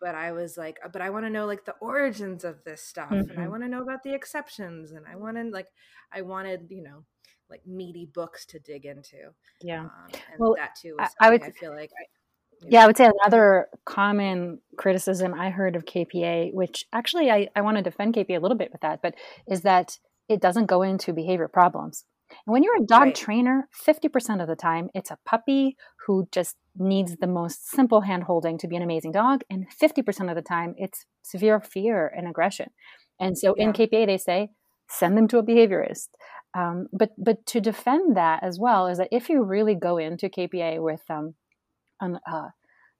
[0.00, 3.10] But I was like, but I want to know like the origins of this stuff,
[3.12, 3.50] and I Mhm.
[3.50, 5.68] want to know about the exceptions, and I wanted like
[6.12, 7.04] I wanted you know
[7.50, 9.34] like meaty books to dig into.
[9.60, 12.04] yeah Um, and Well, that too I- was I would I feel like I,
[12.68, 17.62] Yeah, I would say another common criticism I heard of KPA, which actually I, I
[17.62, 19.14] want to defend KPA a little bit with that, but
[19.48, 22.04] is that it doesn't go into behavior problems.
[22.46, 23.14] And when you're a dog Right.
[23.14, 28.24] trainer, 50% of the time, it's a puppy who just needs the most simple hand
[28.24, 29.42] holding to be an amazing dog.
[29.50, 32.70] And 50% of the time, it's severe fear and aggression.
[33.18, 34.50] And so in KPA, they say,
[34.88, 36.08] send them to a behaviorist.
[36.54, 40.28] Um, but but to defend that as well is that if you really go into
[40.28, 41.34] KPA with um,
[42.00, 42.48] an, uh,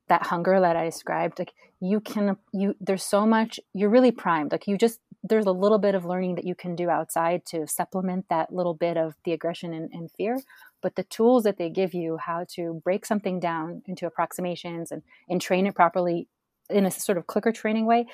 [0.08, 4.52] that hunger that I described, like you can you there's so much you're really primed.
[4.52, 7.66] Like you just there's a little bit of learning that you can do outside to
[7.66, 10.40] supplement that little bit of the aggression and, and fear.
[10.82, 15.02] But the tools that they give you, how to break something down into approximations and
[15.28, 16.28] and train it properly
[16.70, 18.06] in a sort of clicker training way,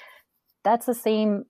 [0.64, 1.44] that's the same.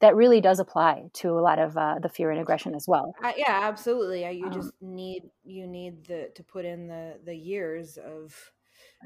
[0.00, 3.14] That really does apply to a lot of uh, the fear and aggression as well.
[3.22, 4.24] Uh, yeah, absolutely.
[4.26, 8.52] Uh, You Um, just need you need the to put in the the years of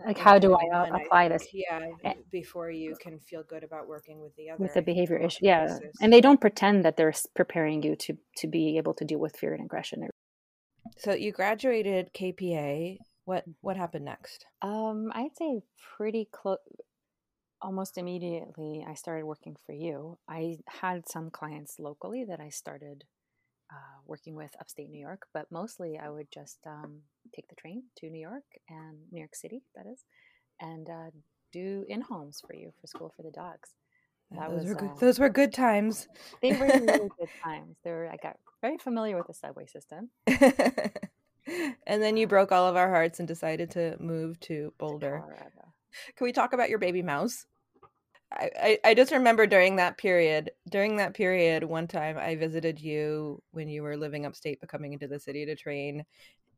[0.04, 3.64] Like, how do I uh, one, apply think, this Yeah, before you can feel good
[3.64, 5.40] about working with the other with the behavior issue?
[5.42, 5.96] Yeah, basis.
[6.00, 9.36] and they don't pretend that they're preparing you to to be able to deal with
[9.36, 10.08] fear and aggression.
[10.98, 12.98] So you graduated KPA.
[13.24, 14.46] What what happened next?
[14.62, 15.62] Um, I'd say
[15.96, 16.58] pretty close.
[17.62, 20.18] Almost immediately, I started working for you.
[20.26, 23.04] I had some clients locally that I started
[23.70, 27.00] uh, working with upstate New York, but mostly I would just um,
[27.34, 30.04] take the train to New York and New York City, that is,
[30.60, 31.10] and uh,
[31.52, 33.70] do in homes for you for school for the dogs.
[34.32, 34.90] That those was were good.
[34.90, 36.08] uh, Those were good times.
[36.42, 36.86] they were really
[37.18, 37.76] good times.
[37.82, 40.10] They were, I got very familiar with the subway system.
[41.86, 45.24] and then you broke all of our hearts and decided to move to Boulder.
[46.16, 47.46] Can we talk about your baby mouse?
[48.32, 52.80] I, I, I just remember during that period, during that period, one time I visited
[52.80, 56.04] you when you were living upstate, but coming into the city to train,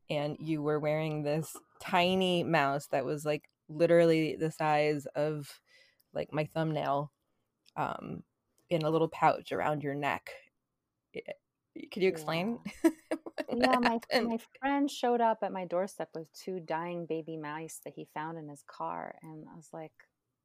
[0.09, 5.59] and you were wearing this tiny mouse that was like literally the size of
[6.13, 7.11] like my thumbnail,
[7.75, 8.23] um,
[8.69, 10.31] in a little pouch around your neck.
[11.13, 12.59] Could you explain?
[12.81, 12.93] what
[13.51, 14.27] yeah, my happened?
[14.27, 18.37] my friend showed up at my doorstep with two dying baby mice that he found
[18.37, 19.91] in his car, and I was like,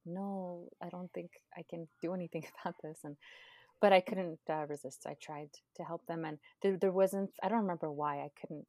[0.09, 3.17] "No, I don't think I can do anything about this." And
[3.81, 5.07] but I couldn't uh, resist.
[5.07, 7.31] I tried to help them, and there there wasn't.
[7.43, 8.67] I don't remember why I couldn't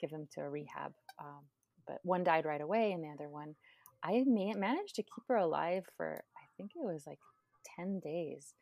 [0.00, 0.92] give them to a rehab.
[1.18, 1.44] Um,
[1.86, 3.54] but one died right away, and the other one,
[4.02, 7.20] I ma- managed to keep her alive for I think it was like
[7.76, 8.54] ten days.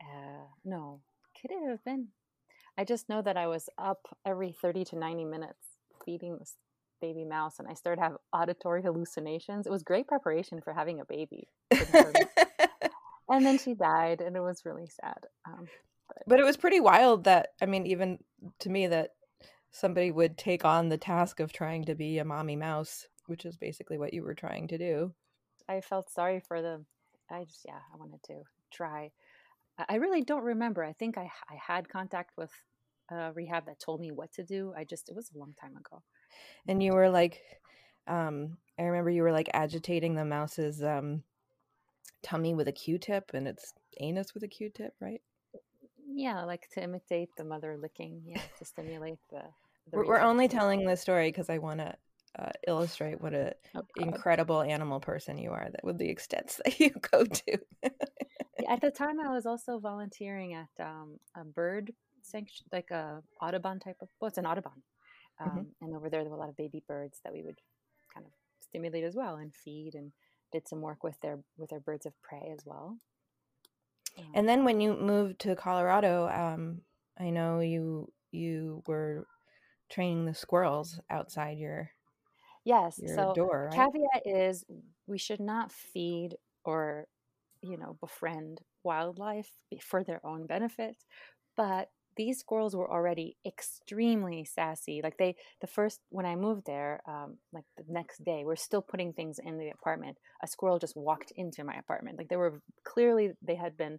[0.00, 1.00] Uh, no,
[1.40, 2.08] could it have been?
[2.78, 6.56] I just know that I was up every 30 to 90 minutes feeding this
[7.02, 9.66] baby mouse and I started to have auditory hallucinations.
[9.66, 11.48] It was great preparation for having a baby.
[13.28, 15.18] and then she died and it was really sad.
[15.46, 15.66] Um,
[16.08, 16.22] but.
[16.26, 18.18] but it was pretty wild that, I mean, even
[18.60, 19.10] to me, that
[19.72, 23.56] somebody would take on the task of trying to be a mommy mouse, which is
[23.56, 25.12] basically what you were trying to do.
[25.68, 26.86] I felt sorry for them.
[27.30, 29.10] I just, yeah, I wanted to try.
[29.88, 30.84] I really don't remember.
[30.84, 32.50] I think I, I had contact with
[33.10, 34.72] a rehab that told me what to do.
[34.76, 36.02] I just, it was a long time ago.
[36.66, 37.40] And you were like,
[38.06, 41.22] um, I remember you were like agitating the mouse's um,
[42.22, 45.20] tummy with a Q-tip and its anus with a Q-tip, right?
[46.06, 49.42] Yeah, like to imitate the mother licking, yeah, to stimulate the.
[49.90, 51.94] the we're, we're only telling this story because I want to
[52.38, 56.80] uh, illustrate what an oh, incredible animal person you are that with the extents that
[56.80, 57.58] you go to
[58.68, 61.92] at the time i was also volunteering at um, a bird
[62.22, 64.72] sanction like a audubon type of well it's an audubon.
[65.42, 65.84] Um, mm-hmm.
[65.84, 67.58] and over there there were a lot of baby birds that we would
[68.12, 70.12] kind of stimulate as well and feed and
[70.52, 72.96] did some work with their with their birds of prey as well
[74.18, 76.80] um, and then when you moved to colorado um,
[77.18, 79.26] i know you you were
[79.90, 81.90] training the squirrels outside your
[82.64, 83.00] Yes.
[83.14, 83.92] so door, right?
[83.92, 84.64] caveat is
[85.06, 87.06] we should not feed or
[87.60, 89.50] you know befriend wildlife
[89.80, 90.96] for their own benefit,
[91.56, 95.00] but these squirrels were already extremely sassy.
[95.02, 98.82] Like they, the first when I moved there, um, like the next day, we're still
[98.82, 100.18] putting things in the apartment.
[100.42, 102.18] A squirrel just walked into my apartment.
[102.18, 103.98] Like they were clearly they had been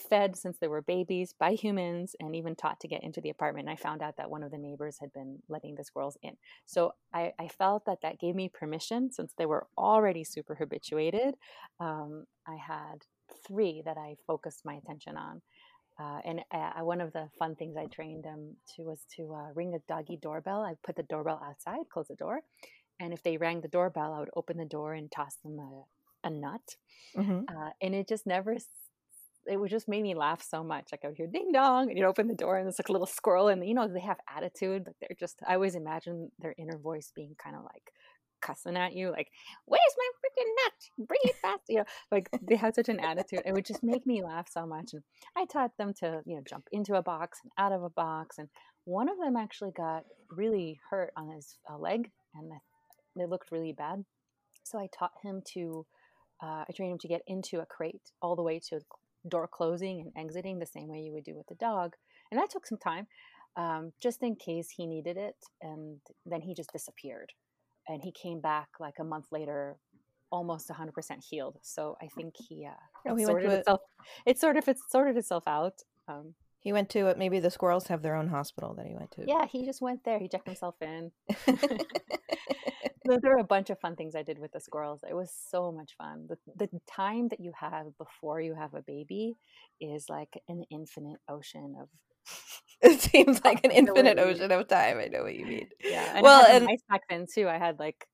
[0.00, 3.68] fed since they were babies by humans and even taught to get into the apartment.
[3.68, 6.36] And I found out that one of the neighbors had been letting the squirrels in.
[6.66, 11.34] So I, I felt that that gave me permission since they were already super habituated.
[11.80, 13.04] Um, I had
[13.46, 15.42] three that I focused my attention on.
[15.98, 19.52] Uh, and uh, one of the fun things I trained them to was to uh,
[19.54, 20.62] ring a doggy doorbell.
[20.62, 22.40] I put the doorbell outside, close the door,
[23.00, 26.28] and if they rang the doorbell, I would open the door and toss them a,
[26.28, 26.76] a nut.
[27.16, 27.40] Mm-hmm.
[27.48, 28.56] Uh, and it just never
[29.48, 30.88] it would just made me laugh so much.
[30.92, 32.92] Like I would hear ding dong, and you'd open the door, and there's like a
[32.92, 34.84] little squirrel, and you know they have attitude.
[34.86, 35.40] Like they're just.
[35.46, 37.92] I always imagine their inner voice being kind of like
[38.40, 39.28] cussing at you, like
[39.64, 41.08] "Where's my freaking nut?
[41.08, 43.42] Bring it fast!" You know, like they had such an attitude.
[43.44, 44.92] It would just make me laugh so much.
[44.92, 45.02] And
[45.36, 48.38] I taught them to you know jump into a box and out of a box,
[48.38, 48.48] and
[48.84, 52.52] one of them actually got really hurt on his uh, leg, and
[53.16, 54.04] they looked really bad.
[54.64, 55.86] So I taught him to.
[56.40, 58.80] Uh, I trained him to get into a crate all the way to
[59.28, 61.94] door closing and exiting the same way you would do with the dog.
[62.30, 63.06] And that took some time,
[63.56, 65.36] um, just in case he needed it.
[65.62, 67.32] And then he just disappeared.
[67.88, 69.76] And he came back like a month later,
[70.30, 70.92] almost 100%
[71.24, 71.58] healed.
[71.62, 73.80] So I think he, uh, oh, he sorted itself.
[74.26, 75.82] It sort of it sorted itself out.
[76.06, 77.18] Um, he went to it.
[77.18, 79.24] Maybe the squirrels have their own hospital that he went to.
[79.26, 80.18] Yeah, he just went there.
[80.18, 81.12] He checked himself in.
[83.16, 85.00] there were a bunch of fun things I did with the squirrels.
[85.08, 86.28] It was so much fun.
[86.28, 89.36] The, the time that you have before you have a baby
[89.80, 91.88] is like an infinite ocean of.
[92.82, 94.98] it seems like an infinite ocean of time.
[94.98, 95.68] I know what you mean.
[95.82, 96.16] Yeah.
[96.16, 97.48] And well, and mice back then too.
[97.48, 98.06] I had like.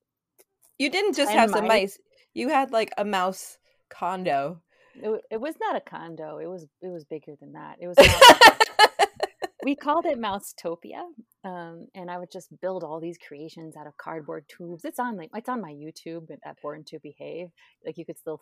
[0.79, 1.99] You didn't just have some mice.
[2.35, 4.61] You had like a mouse condo.
[4.97, 6.39] It, it was not a condo.
[6.39, 7.77] It was it was bigger than that.
[7.81, 7.97] It was.
[9.65, 11.03] we called it Mousetopia,
[11.45, 14.85] um, and I would just build all these creations out of cardboard tubes.
[14.85, 17.49] It's on like it's on my YouTube at Born to Behave.
[17.85, 18.41] Like you could still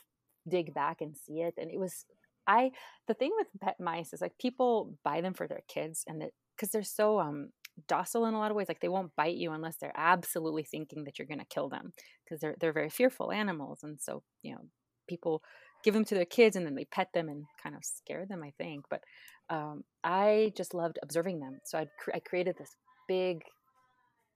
[0.48, 2.04] dig back and see it, and it was
[2.46, 2.72] I.
[3.06, 6.30] The thing with pet mice is like people buy them for their kids, and that
[6.56, 7.50] because they're so um
[7.88, 8.68] docile in a lot of ways.
[8.68, 11.92] Like they won't bite you unless they're absolutely thinking that you're going to kill them
[12.24, 14.62] because they're they're very fearful animals, and so you know
[15.08, 15.42] people
[15.84, 18.42] give them to their kids and then they pet them and kind of scare them.
[18.42, 19.02] I think, but
[19.50, 21.60] um, I just loved observing them.
[21.64, 22.74] So I'd cre- I created this
[23.08, 23.42] big,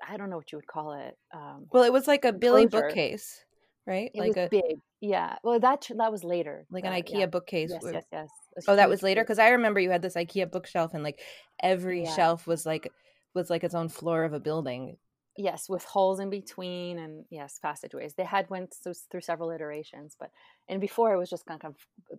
[0.06, 1.16] I don't know what you would call it.
[1.34, 3.44] Um, well, it was like a Billy bookcase,
[3.86, 4.10] right?
[4.12, 4.80] It like was a big.
[5.00, 5.36] Yeah.
[5.42, 6.66] Well, that that was later.
[6.70, 7.26] Like an uh, IKEA yeah.
[7.26, 7.70] bookcase.
[7.72, 8.28] Yes, yes, yes.
[8.68, 11.20] Oh, that was later because I remember you had this IKEA bookshelf and like
[11.62, 12.14] every yeah.
[12.14, 12.90] shelf was like
[13.36, 14.96] was like its own floor of a building.
[15.38, 20.30] Yes with holes in between and yes passageways they had went through, several iterations but
[20.66, 21.74] and before it was just kind of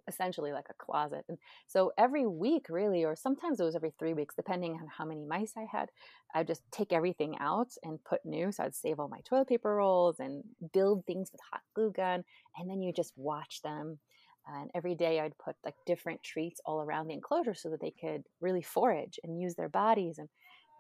[0.08, 4.14] essentially like a closet and so every week really or sometimes it was every three
[4.14, 5.90] weeks depending on how many mice i had
[6.36, 9.76] i'd just take everything out and put new so i'd save all my toilet paper
[9.76, 12.24] rolls and build things with hot glue gun
[12.58, 13.98] and then you just watch them
[14.48, 17.94] and every day i'd put like different treats all around the enclosure so that they
[18.00, 20.30] could really forage and use their bodies and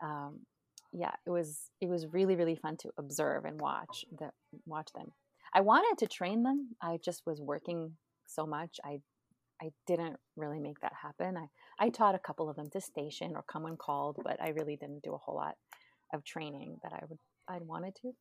[0.02, 0.39] um,
[0.93, 4.32] yeah, it was it was really really fun to observe and watch the
[4.66, 5.12] watch them.
[5.54, 6.76] I wanted to train them.
[6.82, 7.93] I just was working
[8.26, 8.80] so much.
[8.84, 9.00] I
[9.62, 11.38] I didn't really make that happen.
[11.38, 11.48] I
[11.80, 14.76] I taught a couple of them to station or come when called, but I really
[14.76, 15.56] didn't do a whole lot
[16.14, 18.12] of training that I would I'd wanted to.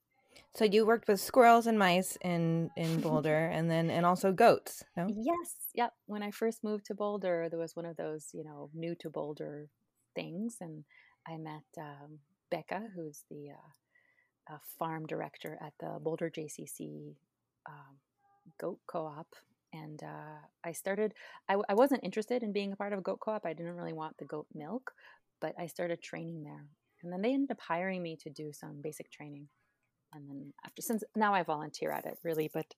[0.54, 4.84] So you worked with squirrels and mice in in Boulder, and then and also goats.
[4.96, 5.06] No.
[5.08, 5.54] Yes.
[5.74, 5.92] Yep.
[6.06, 9.10] When I first moved to Boulder, there was one of those you know new to
[9.10, 9.68] Boulder
[10.14, 10.84] things, and
[11.28, 12.18] I met um,
[12.50, 17.14] Becca, who's the uh, uh, farm director at the Boulder JCC
[17.68, 17.96] um,
[18.58, 19.26] Goat Co-op,
[19.72, 21.14] and uh, I started.
[21.48, 23.44] I, I wasn't interested in being a part of a goat co-op.
[23.44, 24.92] I didn't really want the goat milk,
[25.40, 26.66] but I started training there,
[27.02, 29.48] and then they ended up hiring me to do some basic training.
[30.14, 32.72] And then after, since now I volunteer at it really, but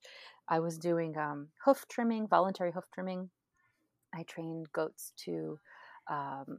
[0.48, 3.30] I was doing um, hoof trimming, voluntary hoof trimming.
[4.14, 5.58] I trained goats to
[6.10, 6.58] um,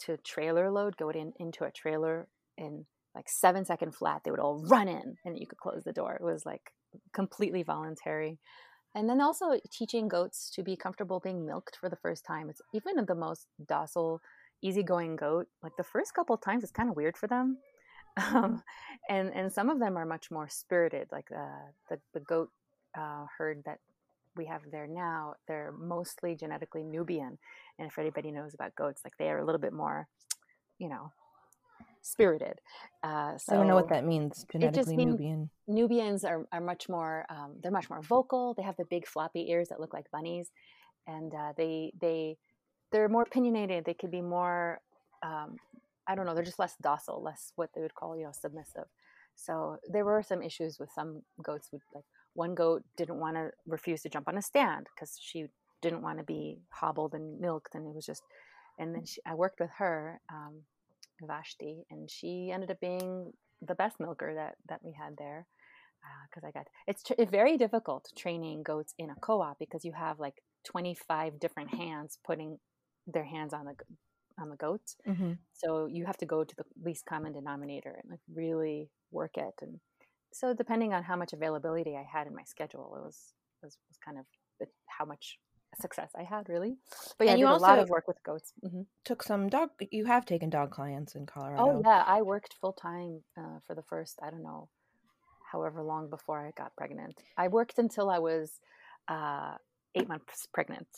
[0.00, 4.22] to trailer load, go in into a trailer in like seven second flat.
[4.24, 6.14] They would all run in, and you could close the door.
[6.14, 6.72] It was like
[7.12, 8.38] completely voluntary.
[8.94, 12.48] And then also teaching goats to be comfortable being milked for the first time.
[12.48, 14.20] It's even the most docile,
[14.62, 15.48] easygoing goat.
[15.62, 17.58] Like the first couple times, it's kind of weird for them.
[18.16, 18.62] Um,
[19.08, 21.08] and and some of them are much more spirited.
[21.10, 21.48] Like the
[21.90, 22.50] the, the goat
[22.96, 23.80] uh, herd that
[24.36, 27.38] we have there now, they're mostly genetically Nubian.
[27.78, 30.08] And if anybody knows about goats, like they are a little bit more,
[30.78, 31.12] you know,
[32.02, 32.60] spirited.
[33.02, 34.44] Uh, so I don't know what that means.
[34.52, 35.50] Genetically Nubian.
[35.66, 37.24] Nubians are, are much more.
[37.28, 38.54] Um, they're much more vocal.
[38.54, 40.50] They have the big floppy ears that look like bunnies,
[41.06, 42.36] and uh, they they
[42.92, 43.84] they're more opinionated.
[43.84, 44.80] They could be more.
[45.22, 45.56] Um,
[46.06, 46.34] I don't know.
[46.34, 48.84] They're just less docile, less what they would call you know submissive.
[49.34, 51.70] So there were some issues with some goats.
[51.72, 52.04] Would like
[52.34, 55.46] one goat didn't want to refuse to jump on a stand because she
[55.82, 58.22] didn't want to be hobbled and milked, and it was just.
[58.76, 60.20] And then she, I worked with her.
[60.32, 60.62] Um,
[61.22, 63.32] Vashti, and she ended up being
[63.62, 65.46] the best milker that that we had there.
[66.28, 69.92] Because uh, I got it's tr- very difficult training goats in a co-op because you
[69.92, 72.58] have like 25 different hands putting
[73.06, 73.74] their hands on the
[74.38, 74.96] on the goats.
[75.08, 75.32] Mm-hmm.
[75.54, 79.54] So you have to go to the least common denominator and like really work it.
[79.62, 79.80] And
[80.34, 83.96] so depending on how much availability I had in my schedule, it was was, was
[84.04, 84.24] kind of
[84.58, 85.38] the, how much
[85.80, 86.76] success I had really.
[87.18, 88.52] But yeah, and you I did a lot of work with goats.
[88.64, 88.82] Mm-hmm.
[89.04, 89.70] Took some dog.
[89.92, 91.62] You have taken dog clients in Colorado.
[91.62, 94.68] Oh yeah, I worked full time uh, for the first I don't know,
[95.52, 97.14] however long before I got pregnant.
[97.38, 98.60] I worked until I was
[99.06, 99.54] uh,
[99.94, 100.88] eight months pregnant.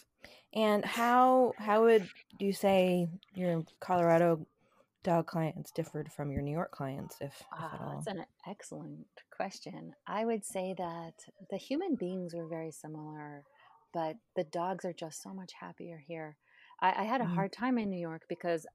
[0.54, 2.08] And how how would
[2.38, 4.46] you say your Colorado
[5.06, 8.02] dog clients differed from your New York clients, if, if at all?
[8.04, 9.92] That's an excellent question.
[10.06, 11.14] I would say that
[11.50, 13.44] the human beings were very similar
[13.96, 16.36] but the dogs are just so much happier here.
[16.82, 17.34] I, I had a mm.
[17.34, 18.66] hard time in New York because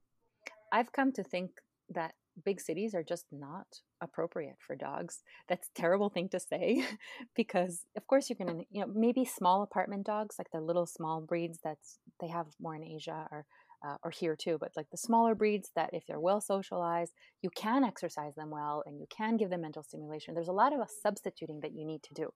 [0.72, 1.52] I've come to think
[1.90, 3.68] that big cities are just not
[4.02, 5.22] appropriate for dogs.
[5.48, 6.84] That's a terrible thing to say
[7.36, 10.88] because of course you're going to you know maybe small apartment dogs like the little
[10.88, 13.46] small breeds that's they have more in Asia or
[13.86, 17.50] uh, or here too, but like the smaller breeds that if they're well socialized, you
[17.50, 20.34] can exercise them well and you can give them mental stimulation.
[20.34, 22.34] There's a lot of substituting that you need to do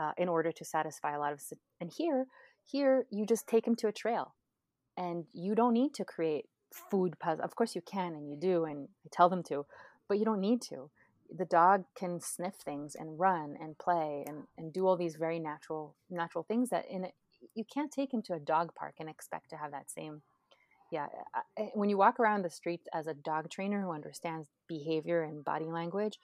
[0.00, 1.40] uh, in order to satisfy a lot of
[1.80, 2.26] and here
[2.64, 4.34] here you just take them to a trail
[4.96, 8.64] and you don't need to create food puzzle of course you can and you do
[8.64, 9.66] and I tell them to
[10.08, 10.90] but you don't need to
[11.34, 15.38] the dog can sniff things and run and play and, and do all these very
[15.38, 17.14] natural natural things that in it,
[17.54, 20.22] you can't take him to a dog park and expect to have that same
[20.92, 24.46] yeah uh, eh, when you walk around the streets as a dog trainer who understands
[24.68, 26.18] behavior and body language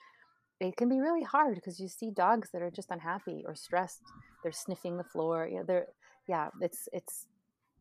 [0.59, 4.01] it can be really hard because you see dogs that are just unhappy or stressed.
[4.43, 5.47] They're sniffing the floor.
[5.51, 5.87] Yeah, they're
[6.27, 6.49] yeah.
[6.61, 7.27] It's it's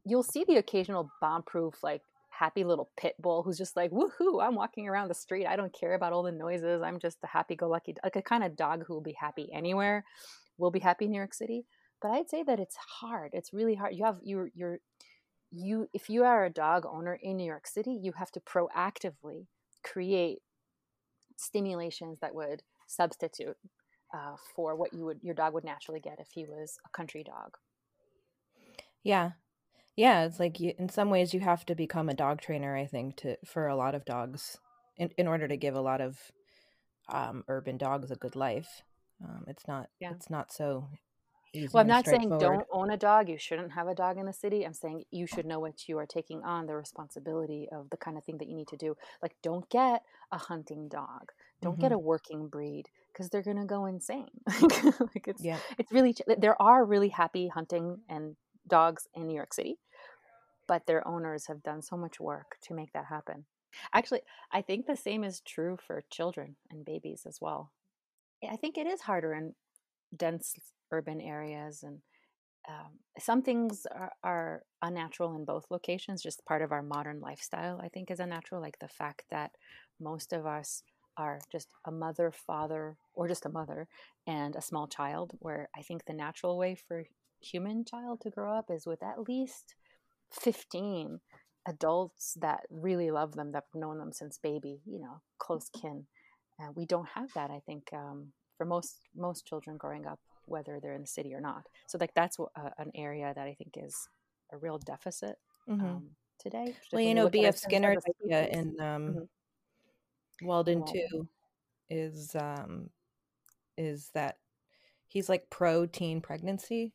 [0.04, 4.42] you'll see the occasional bomb-proof like happy little pit bull who's just like woohoo!
[4.42, 5.46] I'm walking around the street.
[5.46, 6.82] I don't care about all the noises.
[6.82, 10.04] I'm just a happy-go-lucky like a kind of dog who will be happy anywhere.
[10.56, 11.64] Will be happy in New York City.
[12.00, 13.30] But I'd say that it's hard.
[13.32, 13.94] It's really hard.
[13.96, 14.78] You have you're you're
[15.50, 19.46] you if you are a dog owner in New York City, you have to proactively
[19.82, 20.38] create
[21.36, 23.56] stimulations that would substitute
[24.12, 27.22] uh, for what you would your dog would naturally get if he was a country
[27.24, 27.56] dog.
[29.02, 29.32] Yeah,
[29.96, 30.24] yeah.
[30.24, 32.76] It's like you, in some ways you have to become a dog trainer.
[32.76, 34.58] I think to for a lot of dogs
[34.96, 36.18] in in order to give a lot of
[37.08, 38.82] um, urban dogs a good life.
[39.22, 39.88] Um, it's not.
[40.00, 40.12] Yeah.
[40.12, 40.88] It's not so
[41.54, 43.28] well, I'm not saying don't own a dog.
[43.28, 44.64] You shouldn't have a dog in the city.
[44.64, 48.16] I'm saying you should know what you are taking on the responsibility of the kind
[48.18, 48.96] of thing that you need to do.
[49.22, 51.32] Like, don't get a hunting dog.
[51.60, 51.82] Don't mm-hmm.
[51.82, 54.28] get a working breed because they're gonna go insane.
[54.60, 55.58] like it's yeah.
[55.78, 58.36] it's really there are really happy hunting and
[58.68, 59.78] dogs in New York City,
[60.66, 63.46] but their owners have done so much work to make that happen.
[63.92, 64.20] Actually,
[64.52, 67.72] I think the same is true for children and babies as well.
[68.48, 69.54] I think it is harder in
[70.16, 70.54] dense
[70.90, 72.00] urban areas and
[72.68, 77.80] um, some things are, are unnatural in both locations just part of our modern lifestyle
[77.82, 79.52] i think is unnatural like the fact that
[80.00, 80.82] most of us
[81.16, 83.88] are just a mother father or just a mother
[84.26, 87.04] and a small child where i think the natural way for
[87.40, 89.74] human child to grow up is with at least
[90.32, 91.20] 15
[91.66, 96.06] adults that really love them that have known them since baby you know close kin
[96.58, 100.18] and we don't have that i think um, for most most children growing up
[100.48, 103.54] whether they're in the city or not so like that's uh, an area that i
[103.54, 104.08] think is
[104.52, 105.36] a real deficit
[105.68, 105.80] Mhm.
[105.82, 106.02] um,
[106.38, 107.56] today well, you know, B.F.
[107.56, 109.28] Skinner's idea in um, Mhm.
[110.42, 110.84] Walden Walden.
[111.10, 111.28] Two
[111.90, 112.90] is um,
[113.76, 114.38] is that
[115.08, 116.92] he's like pro teen pregnancy.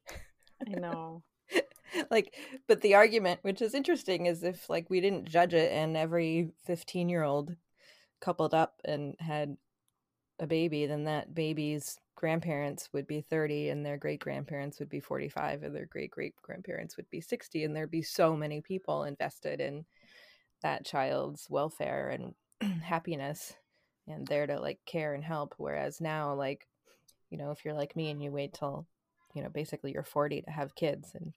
[0.68, 1.24] i know
[2.10, 2.34] like,
[2.68, 6.52] but the argument, which is interesting, is if like we didn't judge it and every
[6.66, 7.56] fifteen year old
[8.22, 9.58] coupled up and had
[10.44, 15.00] a baby, then that baby's grandparents would be 30 and their great grandparents would be
[15.00, 19.04] 45 and their great great grandparents would be 60 and there'd be so many people
[19.04, 19.84] invested in
[20.62, 23.54] that child's welfare and happiness
[24.08, 26.68] and there to like care and help whereas now like
[27.30, 28.86] you know if you're like me and you wait till
[29.34, 31.34] you know basically you're 40 to have kids and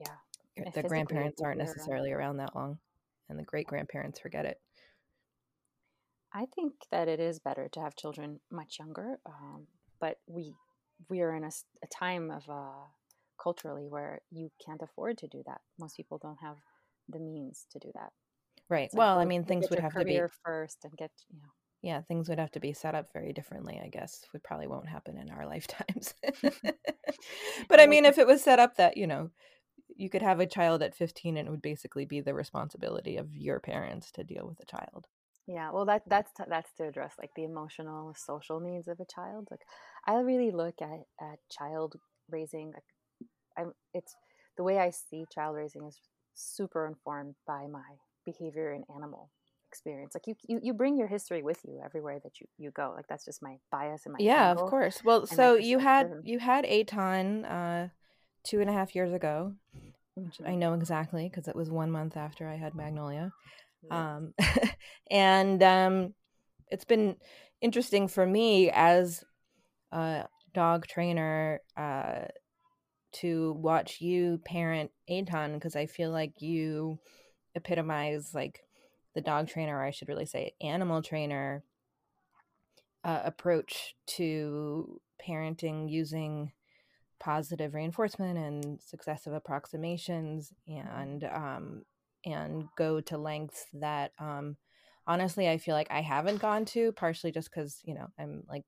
[0.00, 1.66] yeah the grandparents aren't around.
[1.66, 2.78] necessarily around that long
[3.28, 4.60] and the great grandparents forget it
[6.36, 9.66] I think that it is better to have children much younger, um,
[10.00, 10.54] but we
[11.08, 11.50] we are in a
[11.90, 12.84] time of uh,
[13.42, 15.62] culturally where you can't afford to do that.
[15.78, 16.56] Most people don't have
[17.08, 18.10] the means to do that.
[18.68, 21.52] right like, well i mean things would have to be first and get you know.
[21.82, 24.88] yeah things would have to be set up very differently i guess we probably won't
[24.88, 26.14] happen in our lifetimes
[27.68, 29.30] but i mean if it was set up that you know
[29.94, 33.34] you could have a child at 15 and it would basically be the responsibility of
[33.34, 35.06] your parents to deal with the child
[35.46, 39.04] Yeah, well, that that's t- that's to address like the emotional, social needs of a
[39.04, 39.48] child.
[39.50, 39.60] Like,
[40.06, 41.94] I really look at at child
[42.30, 42.72] raising.
[42.72, 42.84] Like,
[43.56, 44.14] I'm it's
[44.56, 46.00] the way I see child raising is
[46.34, 49.30] super informed by my behavior and animal
[49.70, 50.14] experience.
[50.14, 52.92] Like, you you, you bring your history with you everywhere that you you go.
[52.96, 56.38] Like, that's just my bias and my yeah of course well so you had you
[56.38, 57.88] had Eitan uh
[58.44, 59.52] two and a half years ago
[60.14, 60.58] which i Mhm.
[60.60, 63.32] know exactly because it was one month after i had magnolia
[63.90, 64.34] um,
[65.10, 66.14] and um,
[66.68, 67.16] it's been
[67.60, 69.24] interesting for me as
[69.92, 72.22] a dog trainer uh,
[73.12, 76.98] to watch you parent Eitan because I feel like you
[77.54, 78.60] epitomize like
[79.14, 81.64] the dog trainer, or I should really say animal trainer
[83.04, 86.52] uh, approach to parenting using
[87.18, 91.82] positive reinforcement and successive approximations and um,
[92.24, 94.56] and go to lengths that um,
[95.06, 98.64] honestly I feel like I haven't gone to partially just because you know I'm like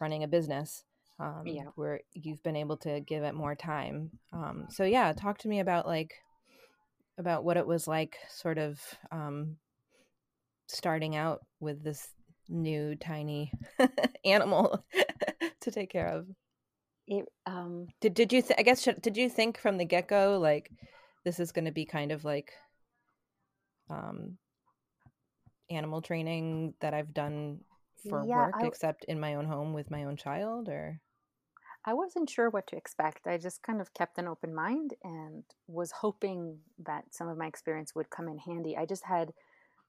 [0.00, 0.84] running a business
[1.18, 1.64] um, Yeah.
[1.74, 5.60] where you've been able to give it more time um, so yeah talk to me
[5.60, 6.14] about like
[7.18, 8.80] about what it was like sort of
[9.12, 9.56] um,
[10.68, 12.08] starting out with this
[12.48, 13.52] new tiny
[14.24, 14.84] animal
[15.60, 16.26] to take care of
[17.06, 20.08] it um did did you th- I guess should, did you think from the get
[20.08, 20.70] go like
[21.24, 22.52] this is going to be kind of like
[23.88, 24.38] um
[25.70, 27.60] animal training that I've done
[28.08, 31.00] for Yeah, work I- except in my own home with my own child or
[31.84, 33.26] I wasn't sure what to expect.
[33.26, 37.46] I just kind of kept an open mind and was hoping that some of my
[37.46, 38.76] experience would come in handy.
[38.76, 39.32] I just had,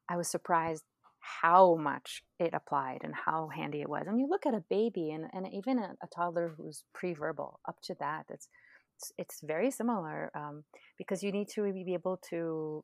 [0.09, 0.83] I was surprised
[1.19, 4.05] how much it applied and how handy it was.
[4.07, 7.81] And you look at a baby and, and even a, a toddler who's pre-verbal up
[7.83, 8.49] to that, it's
[8.97, 10.63] it's, it's very similar um,
[10.97, 12.83] because you need to be able to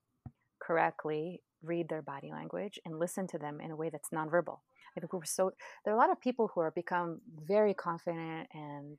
[0.62, 4.60] correctly read their body language and listen to them in a way that's nonverbal.
[4.96, 5.52] I think we're so
[5.84, 8.98] there are a lot of people who are become very confident and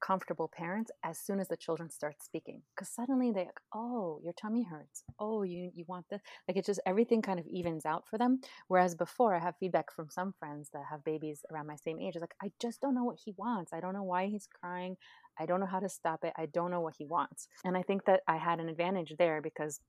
[0.00, 4.32] comfortable parents as soon as the children start speaking because suddenly they like oh your
[4.32, 5.04] tummy hurts.
[5.18, 6.20] Oh you you want this.
[6.48, 8.40] Like it just everything kind of evens out for them.
[8.68, 12.16] Whereas before i have feedback from some friends that have babies around my same age.
[12.16, 13.72] It's like i just don't know what he wants.
[13.72, 14.96] I don't know why he's crying.
[15.38, 16.32] I don't know how to stop it.
[16.36, 17.48] I don't know what he wants.
[17.64, 19.80] And i think that i had an advantage there because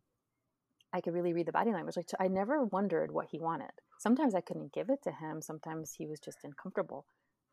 [0.93, 1.97] I could really read the body language.
[1.97, 3.71] Like I never wondered what he wanted.
[3.99, 5.41] Sometimes I couldn't give it to him.
[5.41, 7.05] Sometimes he was just uncomfortable.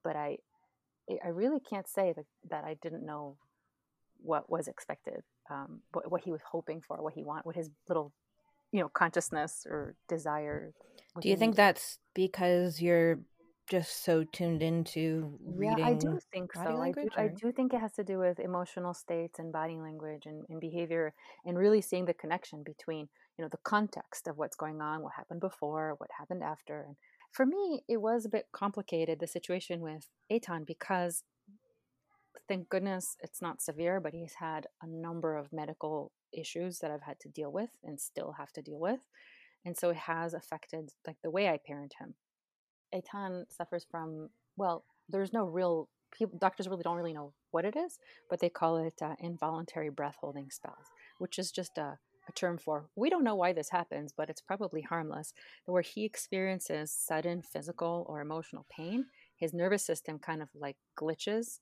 [0.02, 0.38] But I,
[1.24, 3.36] I really can't say that, that I didn't know
[4.20, 7.70] what was expected, um, what, what he was hoping for, what he want, what his
[7.88, 8.12] little,
[8.72, 10.72] you know, consciousness or desire.
[11.20, 13.20] do you think that's because you're
[13.68, 16.80] just so tuned into reading Yeah, I do think so.
[16.80, 20.24] I do, I do think it has to do with emotional states and body language
[20.26, 21.12] and, and behavior
[21.44, 23.08] and really seeing the connection between,
[23.38, 26.82] you know, the context of what's going on, what happened before, what happened after.
[26.86, 26.96] And
[27.32, 31.22] for me, it was a bit complicated, the situation with Eitan, because
[32.48, 37.02] thank goodness it's not severe, but he's had a number of medical issues that I've
[37.02, 39.00] had to deal with and still have to deal with.
[39.64, 42.14] And so it has affected like the way I parent him.
[42.94, 47.76] Eitan suffers from, well, there's no real people, doctors really don't really know what it
[47.76, 47.98] is,
[48.30, 50.86] but they call it uh, involuntary breath holding spells,
[51.18, 51.98] which is just a,
[52.28, 55.32] a term for we don't know why this happens, but it's probably harmless.
[55.66, 59.06] Where he experiences sudden physical or emotional pain,
[59.36, 61.60] his nervous system kind of like glitches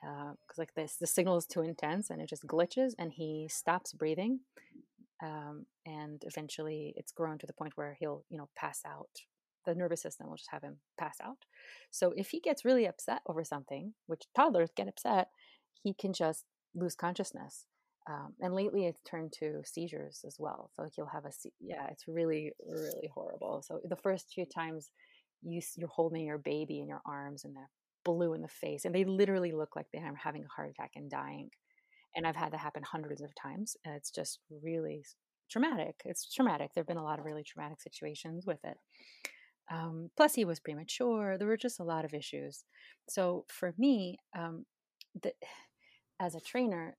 [0.00, 3.48] because uh, like this the signal is too intense and it just glitches and he
[3.50, 4.40] stops breathing
[5.22, 9.08] um, and eventually it's grown to the point where he'll you know pass out
[9.66, 11.38] the nervous system will just have him pass out.
[11.90, 15.28] So if he gets really upset over something, which toddlers get upset,
[15.82, 16.44] he can just
[16.74, 17.66] lose consciousness.
[18.08, 20.70] Um, and lately it's turned to seizures as well.
[20.74, 23.62] So like you'll have a, yeah, it's really, really horrible.
[23.66, 24.90] So the first few times
[25.42, 27.70] you, you're holding your baby in your arms and they're
[28.04, 31.10] blue in the face and they literally look like they're having a heart attack and
[31.10, 31.50] dying.
[32.14, 33.76] And I've had that happen hundreds of times.
[33.84, 35.04] And it's just really
[35.50, 35.96] traumatic.
[36.04, 36.70] It's traumatic.
[36.74, 38.76] There have been a lot of really traumatic situations with it.
[39.70, 41.36] Um, plus, he was premature.
[41.36, 42.64] There were just a lot of issues.
[43.08, 44.64] So for me, um,
[45.20, 45.32] the,
[46.20, 46.96] as a trainer,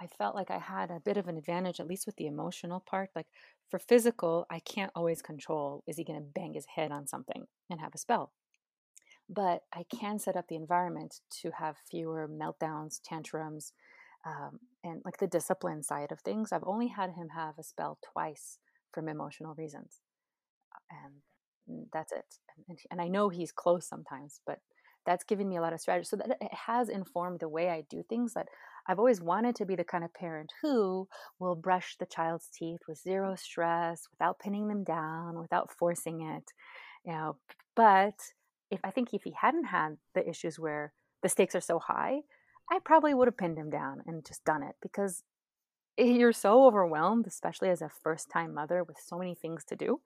[0.00, 2.80] I felt like I had a bit of an advantage, at least with the emotional
[2.80, 3.10] part.
[3.14, 3.26] Like
[3.70, 7.46] for physical, I can't always control is he going to bang his head on something
[7.70, 8.32] and have a spell?
[9.28, 13.72] But I can set up the environment to have fewer meltdowns, tantrums,
[14.26, 16.52] um, and like the discipline side of things.
[16.52, 18.58] I've only had him have a spell twice
[18.92, 20.00] from emotional reasons
[21.02, 22.24] and that's it.
[22.68, 24.58] And, and I know he's close sometimes, but
[25.06, 26.06] that's given me a lot of strategy.
[26.06, 28.34] So that it has informed the way I do things.
[28.34, 28.48] That
[28.86, 31.08] I've always wanted to be the kind of parent who
[31.38, 36.44] will brush the child's teeth with zero stress, without pinning them down, without forcing it.
[37.04, 37.36] You know,
[37.76, 38.14] but
[38.70, 42.20] if I think if he hadn't had the issues where the stakes are so high,
[42.70, 45.22] I probably would have pinned him down and just done it because
[45.98, 50.00] you're so overwhelmed, especially as a first time mother with so many things to do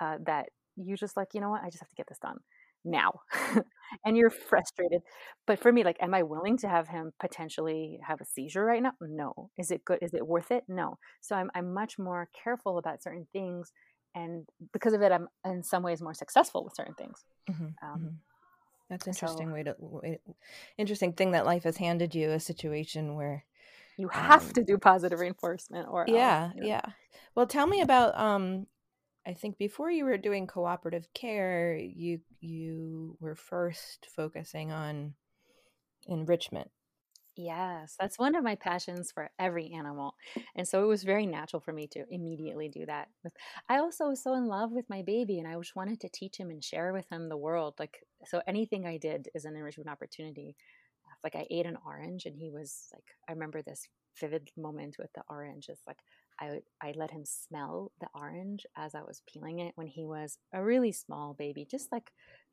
[0.00, 2.38] uh, that you just like, you know what, I just have to get this done
[2.84, 3.20] now.
[4.04, 5.02] and you're frustrated.
[5.46, 8.82] But for me, like, am I willing to have him potentially have a seizure right
[8.82, 8.92] now?
[9.00, 9.50] No.
[9.58, 9.98] Is it good?
[10.02, 10.64] Is it worth it?
[10.68, 10.98] No.
[11.20, 13.72] So I'm, I'm much more careful about certain things.
[14.14, 17.24] And because of it, I'm in some ways more successful with certain things.
[17.50, 18.08] Mm-hmm, um, mm-hmm.
[18.90, 20.18] That's interesting so, way to way,
[20.76, 23.44] interesting thing that life has handed you a situation where
[23.96, 26.66] you have um, to do positive reinforcement or yeah you know?
[26.66, 26.82] yeah
[27.34, 28.66] well tell me about um
[29.26, 35.14] I think before you were doing cooperative care, you you were first focusing on
[36.06, 36.70] enrichment.
[37.34, 40.16] Yes, that's one of my passions for every animal.
[40.54, 43.08] And so it was very natural for me to immediately do that.
[43.70, 46.36] I also was so in love with my baby and I just wanted to teach
[46.36, 47.74] him and share with him the world.
[47.78, 50.56] Like so anything I did is an enrichment opportunity.
[51.24, 53.88] Like I ate an orange and he was like I remember this
[54.20, 55.66] vivid moment with the orange.
[55.70, 56.00] It's like
[56.40, 60.38] I, I let him smell the orange as I was peeling it when he was
[60.52, 62.10] a really small baby, just like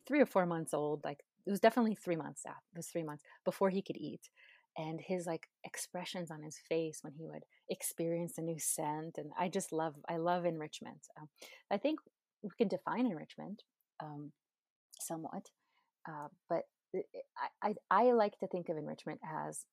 [0.07, 1.01] three or four months old.
[1.03, 4.29] Like it was definitely three months after, it was three months before he could eat.
[4.77, 9.17] And his like expressions on his face when he would experience a new scent.
[9.17, 11.07] And I just love, I love enrichment.
[11.19, 11.27] Um,
[11.71, 11.99] I think
[12.41, 13.63] we can define enrichment
[14.01, 14.31] um,
[14.99, 15.47] somewhat,
[16.07, 16.63] uh, but
[17.61, 19.65] I, I, I like to think of enrichment as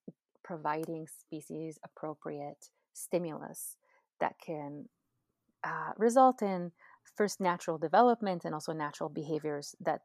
[0.42, 3.76] providing species appropriate stimulus
[4.20, 4.88] that can
[5.64, 6.72] uh, result in
[7.16, 10.00] first natural development and also natural behaviors that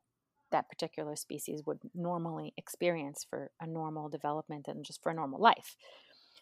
[0.51, 5.41] that particular species would normally experience for a normal development and just for a normal
[5.41, 5.75] life.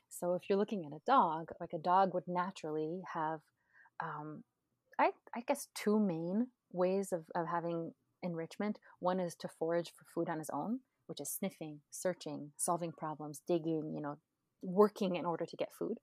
[0.09, 3.41] So if you're looking at a dog, like a dog would naturally have,
[4.03, 4.43] um,
[4.99, 7.93] I, I guess, two main ways of, of having
[8.23, 8.79] enrichment.
[8.99, 13.41] One is to forage for food on his own, which is sniffing, searching, solving problems,
[13.47, 14.17] digging, you know,
[14.61, 15.99] working in order to get food.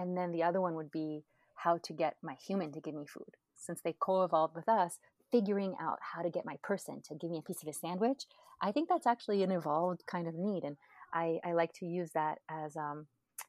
[0.00, 1.24] And then the other one would be
[1.56, 3.36] how to get my human to give me food.
[3.54, 4.98] Since they co evolved with us,
[5.30, 8.24] figuring out how to get my person to give me a piece of a sandwich,
[8.62, 10.64] I think that's actually an evolved kind of need.
[10.64, 10.78] And
[11.12, 13.06] I, I like to use that as, um,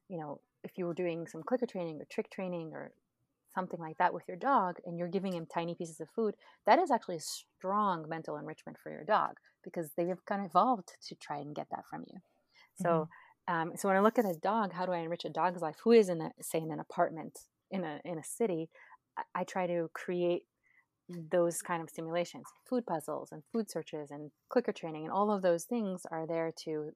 [0.10, 2.92] you know, if you were doing some clicker training or trick training or
[3.56, 6.36] something like that with your dog and you're giving him tiny pieces of food,
[6.66, 10.92] that is actually a strong mental enrichment for your dog because they've kind of evolved
[11.08, 12.20] to try and get that from you.
[12.76, 13.12] So mm-hmm.
[13.48, 15.76] Um, so when I look at a dog, how do I enrich a dog's life?
[15.84, 17.40] Who is in a say in an apartment
[17.70, 18.70] in a in a city?
[19.18, 20.44] I, I try to create
[21.10, 25.42] those kind of stimulations, food puzzles and food searches and clicker training, and all of
[25.42, 26.92] those things are there to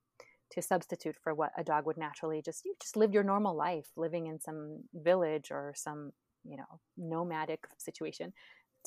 [0.52, 3.88] to substitute for what a dog would naturally just you just live your normal life,
[3.98, 6.12] living in some village or some
[6.44, 8.34] you know nomadic situation.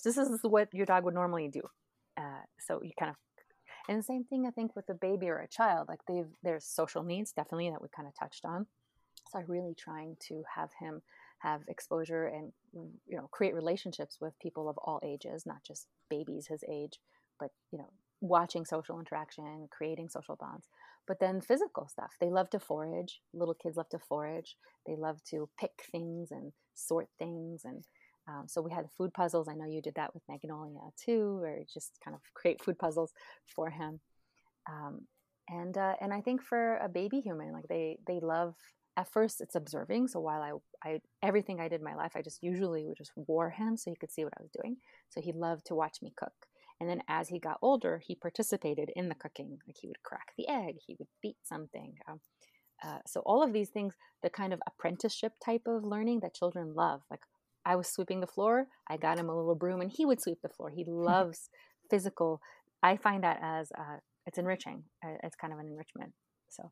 [0.04, 1.62] This is what your dog would normally do.
[2.16, 3.16] Uh, so you kind of
[3.89, 5.89] And the same thing, I think, with a baby or a child.
[5.89, 8.66] Like they've there's social needs definitely that we kind of touched on.
[9.30, 11.03] So I'm really trying to have him
[11.39, 12.53] have exposure and
[13.07, 17.01] you know create relationships with people of all ages, not just babies his age,
[17.41, 20.66] but you know watching social interaction, creating social bonds.
[21.07, 22.16] But then physical stuff.
[22.20, 23.22] They love to forage.
[23.32, 24.57] Little kids love to forage.
[24.86, 27.84] They love to pick things and sort things and
[28.29, 29.49] um, so we had food puzzles.
[29.49, 33.12] I know you did that with Magnolia too, or just kind of create food puzzles
[33.47, 34.01] for him.
[34.70, 35.07] Um,
[35.49, 38.55] and uh, and I think for a baby human, like they they love.
[38.97, 40.09] At first, it's observing.
[40.09, 43.12] So while I, I everything I did in my life, I just usually would just
[43.14, 44.76] wore him so he could see what I was doing.
[45.09, 46.33] So he loved to watch me cook.
[46.81, 49.57] And then as he got older, he participated in the cooking.
[49.68, 51.95] Like he would crack the egg, he would beat something.
[52.09, 52.20] Um,
[52.85, 56.74] uh, so all of these things, the kind of apprenticeship type of learning that children
[56.74, 57.20] love, like
[57.68, 60.38] I was sweeping the floor, I got him a little broom and he would sweep
[60.42, 60.70] the floor.
[60.70, 61.50] He loves
[61.90, 62.40] physical.
[62.82, 64.84] I find that as uh, it's enriching.
[65.04, 66.12] Uh, it's kind of an enrichment.
[66.48, 66.70] So,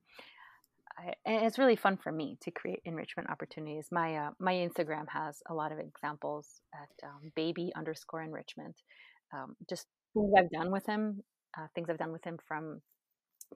[0.99, 3.88] I, and it's really fun for me to create enrichment opportunities.
[3.92, 8.76] My uh, my Instagram has a lot of examples at um, baby underscore enrichment.
[9.34, 11.22] Um, just things I've done with him,
[11.59, 12.80] uh, things I've done with him from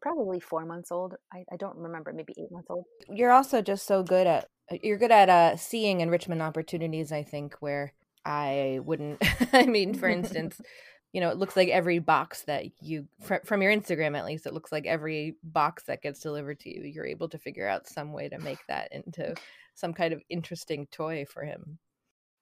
[0.02, 1.14] probably four months old.
[1.32, 2.84] I, I don't remember, maybe eight months old.
[3.08, 4.46] You're also just so good at
[4.82, 7.12] you're good at uh, seeing enrichment opportunities.
[7.12, 7.92] I think where
[8.24, 9.22] I wouldn't.
[9.52, 10.60] I mean, for instance,
[11.12, 14.46] you know, it looks like every box that you fr- from your Instagram at least,
[14.46, 17.88] it looks like every box that gets delivered to you, you're able to figure out
[17.88, 19.34] some way to make that into
[19.74, 21.78] some kind of interesting toy for him.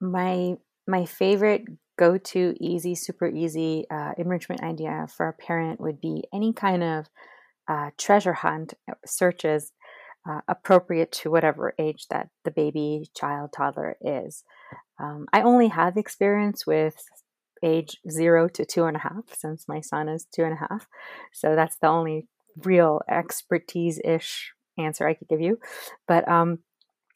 [0.00, 0.54] My
[0.86, 1.64] my favorite
[1.98, 6.82] go to easy, super easy uh, enrichment idea for a parent would be any kind
[6.82, 7.06] of
[7.68, 9.72] uh, treasure hunt uh, searches
[10.28, 14.44] uh, appropriate to whatever age that the baby, child, toddler is.
[15.00, 17.02] Um, I only have experience with
[17.62, 20.86] age zero to two and a half since my son is two and a half.
[21.32, 22.26] So that's the only
[22.64, 25.58] real expertise ish answer I could give you.
[26.06, 26.58] But um,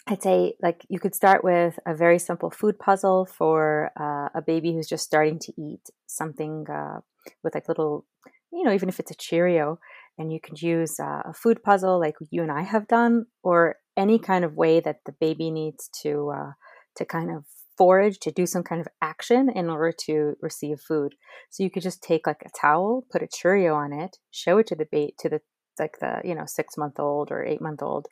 [0.07, 4.43] I'd say like you could start with a very simple food puzzle for uh, a
[4.43, 7.01] baby who's just starting to eat something uh,
[7.45, 8.05] with like little,
[8.53, 9.79] you know, even if it's a Cheerio,
[10.19, 13.77] and you could use uh, a food puzzle like you and I have done, or
[13.97, 16.53] any kind of way that the baby needs to uh,
[16.97, 17.45] to kind of
[17.77, 21.15] forage to do some kind of action in order to receive food.
[21.51, 24.67] So you could just take like a towel, put a Cheerio on it, show it
[24.69, 25.41] to the bait to the
[25.79, 28.07] like the you know six month old or eight month old,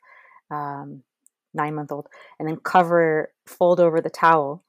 [0.49, 1.03] um,
[1.53, 2.07] nine month old,
[2.39, 4.63] and then cover fold over the towel,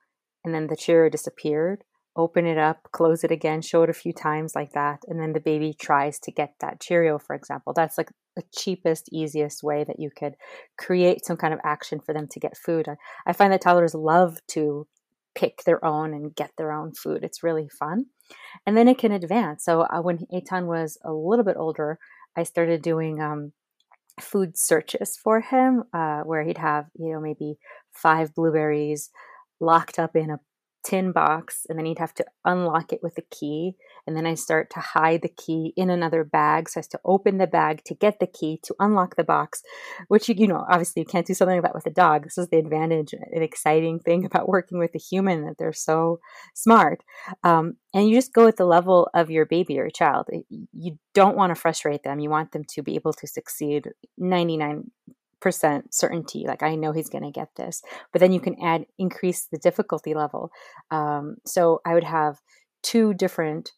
[0.44, 1.84] and then the Cheerio disappeared
[2.16, 5.32] open it up, close it again, show it a few times like that, and then
[5.32, 7.72] the baby tries to get that Cheerio, for example.
[7.72, 10.34] That's like the cheapest, easiest way that you could
[10.78, 12.88] create some kind of action for them to get food.
[12.88, 12.96] I,
[13.26, 14.86] I find that toddlers love to
[15.34, 17.24] pick their own and get their own food.
[17.24, 18.06] It's really fun.
[18.66, 19.64] And then it can advance.
[19.64, 21.98] So uh, when Eitan was a little bit older,
[22.36, 23.52] I started doing um,
[24.20, 27.56] food searches for him, uh, where he'd have, you know, maybe
[27.92, 29.10] five blueberries
[29.60, 30.40] locked up in a
[30.84, 33.76] tin box and then he'd have to unlock it with a key
[34.06, 36.68] and then i start to hide the key in another bag.
[36.68, 39.62] So have to open the bag to get the key to unlock the box
[40.08, 42.24] which you, you know obviously you can't do something like that with a dog.
[42.24, 46.20] This is the advantage an exciting thing about working with a human that they're so
[46.54, 47.02] smart.
[47.44, 50.28] Um, and you just go at the level of your baby or child.
[50.50, 52.20] You don't want to frustrate them.
[52.20, 54.90] You want them to be able to succeed 99
[55.42, 57.82] percent certainty like i know he's going to get this
[58.12, 60.50] but then you can add increase the difficulty level.
[60.90, 62.40] Um, so i would have
[62.82, 63.72] two different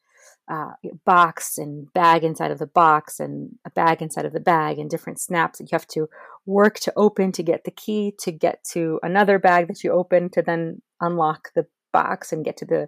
[0.50, 0.72] uh,
[1.06, 4.90] box and bag inside of the box and a bag inside of the bag and
[4.90, 6.06] different snaps that you have to
[6.44, 10.28] work to open to get the key to get to another bag that you open
[10.28, 12.86] to then unlock the box and get to the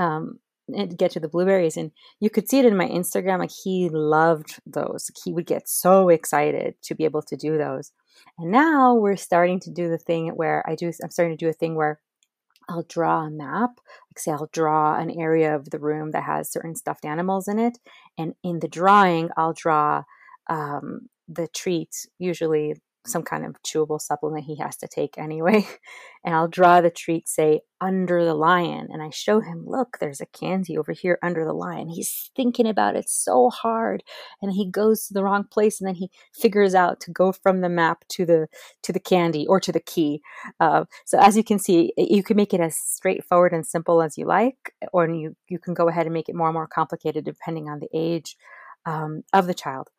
[0.00, 0.38] um,
[0.68, 3.88] and get to the blueberries and you could see it in my instagram like he
[3.90, 7.92] loved those he would get so excited to be able to do those
[8.38, 11.48] and now we're starting to do the thing where I do, I'm starting to do
[11.48, 12.00] a thing where
[12.68, 13.70] I'll draw a map.
[14.10, 17.58] Like, say, I'll draw an area of the room that has certain stuffed animals in
[17.58, 17.78] it.
[18.18, 20.02] And in the drawing, I'll draw
[20.48, 22.74] um, the treats, usually
[23.06, 25.66] some kind of chewable supplement he has to take anyway.
[26.24, 28.88] And I'll draw the treat, say, under the lion.
[28.90, 31.88] And I show him, look, there's a candy over here under the lion.
[31.88, 34.02] He's thinking about it so hard.
[34.42, 37.60] And he goes to the wrong place and then he figures out to go from
[37.60, 38.48] the map to the
[38.82, 40.20] to the candy or to the key.
[40.58, 44.18] Uh, so as you can see, you can make it as straightforward and simple as
[44.18, 47.24] you like, or you, you can go ahead and make it more and more complicated
[47.24, 48.36] depending on the age
[48.84, 49.90] um, of the child.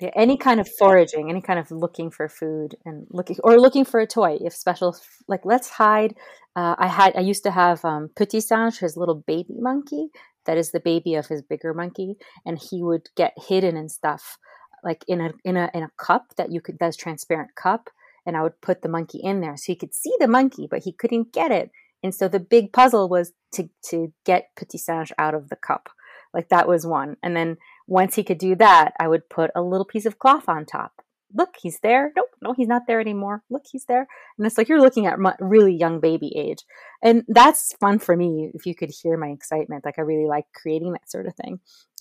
[0.00, 3.84] Yeah, any kind of foraging, any kind of looking for food and looking or looking
[3.84, 4.38] for a toy.
[4.40, 4.96] If special,
[5.28, 6.14] like let's hide.
[6.56, 10.08] Uh, I had I used to have um, Petit Singe, his little baby monkey,
[10.46, 14.38] that is the baby of his bigger monkey, and he would get hidden and stuff
[14.82, 17.90] like in a in a in a cup that you could that's transparent cup
[18.26, 20.82] and I would put the monkey in there so he could see the monkey, but
[20.84, 21.70] he couldn't get it.
[22.02, 25.88] And so the big puzzle was to to get Petit Singe out of the cup.
[26.32, 27.16] Like that was one.
[27.22, 27.56] And then
[27.90, 30.92] once he could do that, I would put a little piece of cloth on top.
[31.34, 32.12] Look, he's there.
[32.16, 33.42] Nope, no, he's not there anymore.
[33.50, 34.06] Look, he's there.
[34.38, 36.64] And it's like you're looking at really young baby age.
[37.02, 39.84] And that's fun for me if you could hear my excitement.
[39.84, 41.58] Like I really like creating that sort of thing.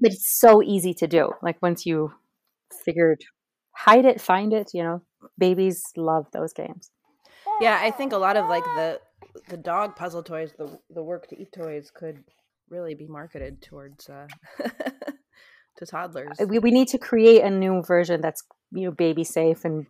[0.00, 1.32] but it's so easy to do.
[1.42, 2.14] Like once you
[2.84, 3.22] figured
[3.72, 5.02] hide it, find it, you know,
[5.36, 6.90] babies love those games.
[7.60, 9.00] Yeah, I think a lot of like the
[9.48, 12.24] the dog puzzle toys, the the work to eat toys could
[12.70, 14.26] really be marketed towards uh
[15.78, 16.38] to toddlers.
[16.46, 19.86] We we need to create a new version that's you know baby safe and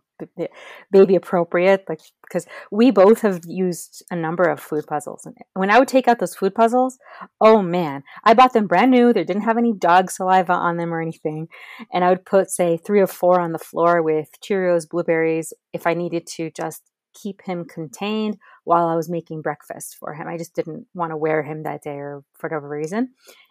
[0.91, 5.71] baby appropriate like because we both have used a number of food puzzles and when
[5.71, 6.99] i would take out those food puzzles
[7.39, 10.93] oh man i bought them brand new they didn't have any dog saliva on them
[10.93, 11.47] or anything
[11.91, 15.87] and i would put say three or four on the floor with cheerios blueberries if
[15.87, 20.37] i needed to just keep him contained while i was making breakfast for him i
[20.37, 23.09] just didn't want to wear him that day or for whatever reason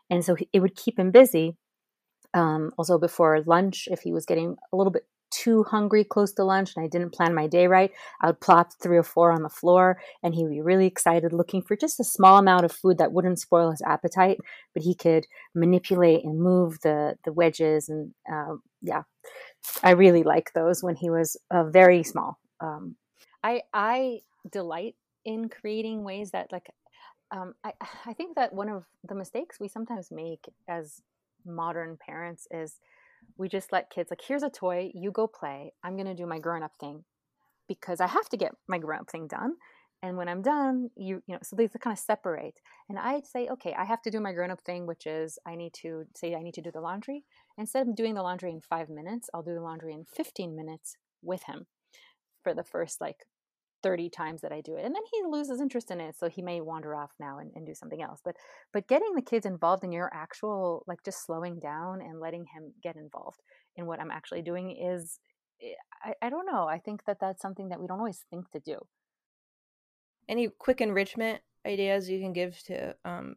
[0.09, 1.57] and so it would keep him busy
[2.33, 6.45] um, also before lunch if he was getting a little bit too hungry close to
[6.45, 9.43] lunch and I didn't plan my day right, I would plop three or four on
[9.43, 12.73] the floor and he would be really excited looking for just a small amount of
[12.73, 14.39] food that wouldn't spoil his appetite,
[14.75, 17.89] but he could manipulate and move the, the wedges.
[17.89, 19.03] And uh, yeah,
[19.83, 22.39] I really like those when he was uh, very small.
[22.61, 22.97] Um,
[23.43, 24.21] I, I
[24.51, 26.69] delight in creating ways that like
[27.31, 27.73] um, I,
[28.07, 31.03] I think that one of the mistakes we sometimes make as
[31.47, 32.81] modern parents is
[33.37, 35.73] we just let kids like here's a toy you go play.
[35.83, 37.05] I'm going to do my grown up thing
[37.71, 39.55] because i have to get my grown up thing done
[40.03, 43.47] and when i'm done you you know so these kind of separate and i say
[43.49, 46.35] okay i have to do my grown up thing which is i need to say
[46.35, 47.25] i need to do the laundry.
[47.57, 50.97] Instead of doing the laundry in 5 minutes i'll do the laundry in 15 minutes
[51.23, 51.67] with him
[52.43, 53.27] for the first like
[53.83, 54.85] 30 times that I do it.
[54.85, 56.17] And then he loses interest in it.
[56.19, 58.21] So he may wander off now and, and do something else.
[58.25, 58.37] But
[58.73, 62.73] but getting the kids involved in your actual like just slowing down and letting him
[62.83, 63.41] get involved
[63.77, 65.19] in what I'm actually doing is
[65.63, 65.73] eh,
[66.05, 66.67] I, I don't know.
[66.67, 68.79] I think that that's something that we don't always think to do.
[70.29, 73.37] Any quick enrichment ideas you can give to um,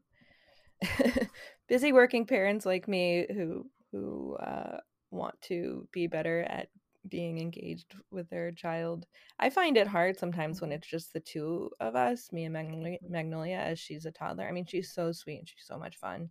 [1.67, 4.77] busy working parents like me who who uh,
[5.11, 6.67] want to be better at
[7.09, 9.05] being engaged with their child.
[9.39, 10.77] I find it hard sometimes when mm-hmm.
[10.77, 14.47] it's just the two of us, me and Magnolia, Magnolia as she's a toddler.
[14.47, 16.29] I mean, she's so sweet and she's so much fun.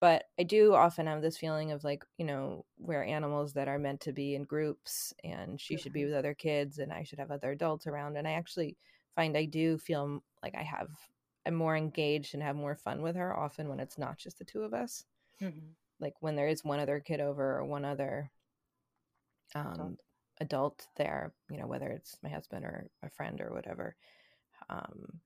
[0.00, 3.78] But I do often have this feeling of like, you know, we're animals that are
[3.78, 6.10] meant to be in groups and she should be mm-hmm.
[6.10, 8.16] with other kids and I should have other adults around.
[8.16, 8.76] And I actually
[9.16, 10.88] find I do feel like I have,
[11.46, 14.44] I'm more engaged and have more fun with her often when it's not just the
[14.44, 15.04] two of us.
[15.42, 15.70] Mm-hmm.
[15.98, 18.30] Like when there is one other kid over or one other
[19.54, 19.98] um, adult.
[20.40, 20.86] adult.
[20.96, 23.96] there, you know, whether it's my husband or a friend or whatever.
[24.68, 25.20] Um,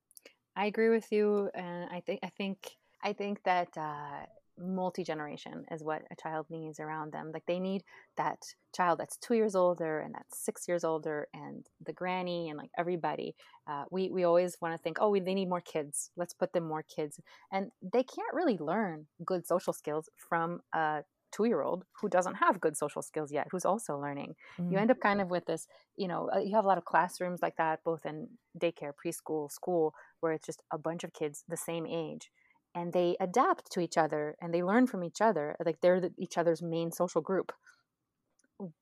[0.57, 2.59] I agree with you, and I think I think
[3.03, 4.27] I think that uh,
[4.59, 7.31] multi generation is what a child needs around them.
[7.33, 7.83] Like they need
[8.17, 8.39] that
[8.75, 12.71] child that's two years older and that's six years older, and the granny and like
[12.79, 13.35] everybody.
[13.67, 16.11] Uh, we we always want to think, oh, we, they need more kids.
[16.17, 17.21] Let's put them more kids,
[17.51, 21.03] and they can't really learn good social skills from a
[21.33, 24.35] two year old who doesn't have good social skills yet, who's also learning.
[24.59, 24.73] Mm-hmm.
[24.73, 25.67] You end up kind of with this,
[25.97, 28.29] you know, uh, you have a lot of classrooms like that, both in
[28.59, 32.31] daycare, preschool, school, where it's just a bunch of kids the same age
[32.75, 35.57] and they adapt to each other and they learn from each other.
[35.65, 37.53] Like they're the, each other's main social group,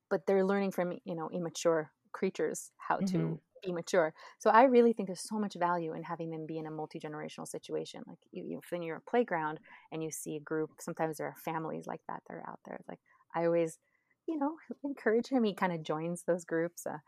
[0.08, 4.12] but they're learning from, you know, immature creatures how to mm-hmm be mature.
[4.38, 6.98] So I really think there's so much value in having them be in a multi
[6.98, 8.02] generational situation.
[8.06, 9.60] Like you, you, when you're a playground
[9.92, 12.76] and you see a group, sometimes there are families like that that are out there.
[12.76, 13.00] It's like
[13.34, 13.78] I always,
[14.26, 15.44] you know, encourage him.
[15.44, 16.86] He kind of joins those groups.
[16.86, 16.98] Uh,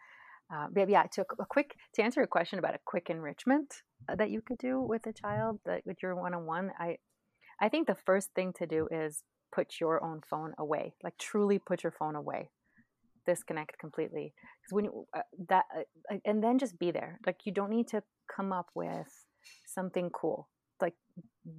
[0.53, 4.17] uh, but yeah, to a quick to answer a question about a quick enrichment uh,
[4.17, 6.99] that you could do with a child that with your one on one, I
[7.61, 9.23] I think the first thing to do is
[9.55, 10.95] put your own phone away.
[11.03, 12.51] Like truly put your phone away
[13.27, 17.53] disconnect completely because when you uh, that uh, and then just be there like you
[17.53, 18.03] don't need to
[18.35, 19.27] come up with
[19.66, 20.49] something cool
[20.81, 20.95] like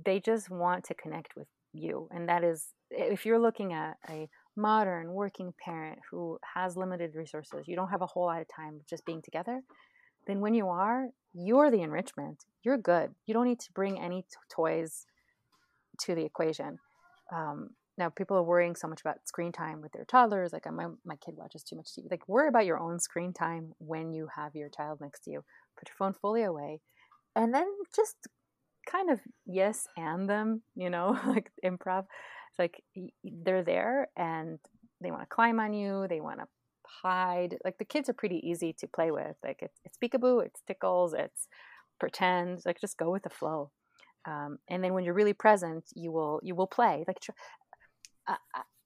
[0.05, 4.27] they just want to connect with you and that is if you're looking at a
[4.55, 8.79] modern working parent who has limited resources you don't have a whole lot of time
[8.89, 9.61] just being together
[10.27, 14.21] then when you are you're the enrichment you're good you don't need to bring any
[14.21, 15.05] t- toys
[15.99, 16.77] to the equation
[17.33, 20.87] um, now people are worrying so much about screen time with their toddlers like my,
[21.05, 24.27] my kid watches too much tv like worry about your own screen time when you
[24.35, 25.43] have your child next to you
[25.77, 26.79] put your phone fully away
[27.35, 28.15] and then just
[28.89, 32.05] kind of yes and them, you know, like improv.
[32.51, 32.83] It's like
[33.23, 34.59] they're there and
[35.01, 36.45] they want to climb on you, they want to
[36.85, 37.57] hide.
[37.65, 39.35] Like the kids are pretty easy to play with.
[39.43, 41.47] Like it's, it's peekaboo, it's tickles, it's
[41.99, 42.61] pretend.
[42.65, 43.71] Like just go with the flow.
[44.25, 47.03] Um, and then when you're really present, you will you will play.
[47.07, 47.19] Like
[48.27, 48.37] I,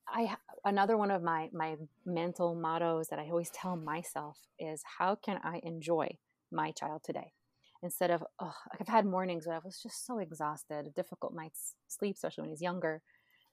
[0.07, 0.35] I
[0.65, 1.75] another one of my my
[2.05, 6.17] mental mottos that I always tell myself is how can I enjoy
[6.51, 7.33] my child today
[7.83, 12.15] instead of oh, I've had mornings where I was just so exhausted, difficult night's sleep,
[12.15, 13.01] especially when he's younger,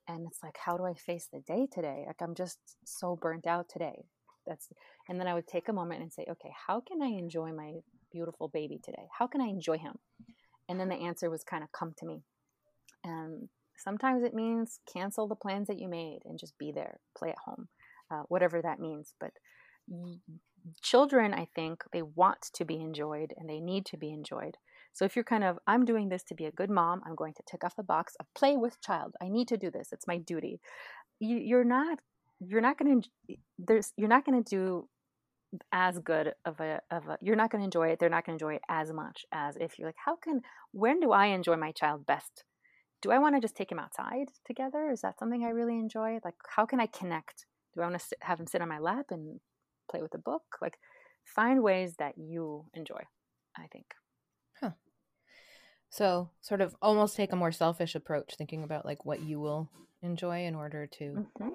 [0.08, 2.04] and it's like how do I face the day today?
[2.06, 4.04] Like I'm just so burnt out today.
[4.46, 4.68] That's
[5.08, 7.74] and then I would take a moment and say, okay, how can I enjoy my
[8.12, 9.08] beautiful baby today?
[9.18, 9.94] How can I enjoy him?
[10.68, 12.22] And then the answer was kind of come to me.
[13.02, 17.30] And sometimes it means cancel the plans that you made and just be there, play
[17.30, 17.68] at home,
[18.10, 19.14] uh, whatever that means.
[19.20, 19.32] But
[20.82, 24.56] children, I think, they want to be enjoyed and they need to be enjoyed.
[24.92, 27.34] So if you're kind of, I'm doing this to be a good mom, I'm going
[27.34, 29.14] to tick off the box of play with child.
[29.20, 29.88] I need to do this.
[29.92, 30.60] It's my duty.
[31.18, 31.98] You, you're not,
[32.40, 34.88] you're not going to, there's, you're not going to do
[35.72, 37.98] as good of a, of a, you're not going to enjoy it.
[37.98, 41.00] They're not going to enjoy it as much as if you're like, how can, when
[41.00, 42.44] do I enjoy my child best?
[43.04, 44.88] Do I want to just take him outside together?
[44.90, 46.20] Is that something I really enjoy?
[46.24, 47.44] Like, how can I connect?
[47.74, 49.40] Do I want to sit, have him sit on my lap and
[49.90, 50.44] play with a book?
[50.62, 50.78] Like,
[51.22, 53.02] find ways that you enjoy,
[53.58, 53.84] I think.
[54.58, 54.70] Huh.
[55.90, 59.68] So, sort of almost take a more selfish approach, thinking about like what you will
[60.02, 61.50] enjoy in order to mm-hmm.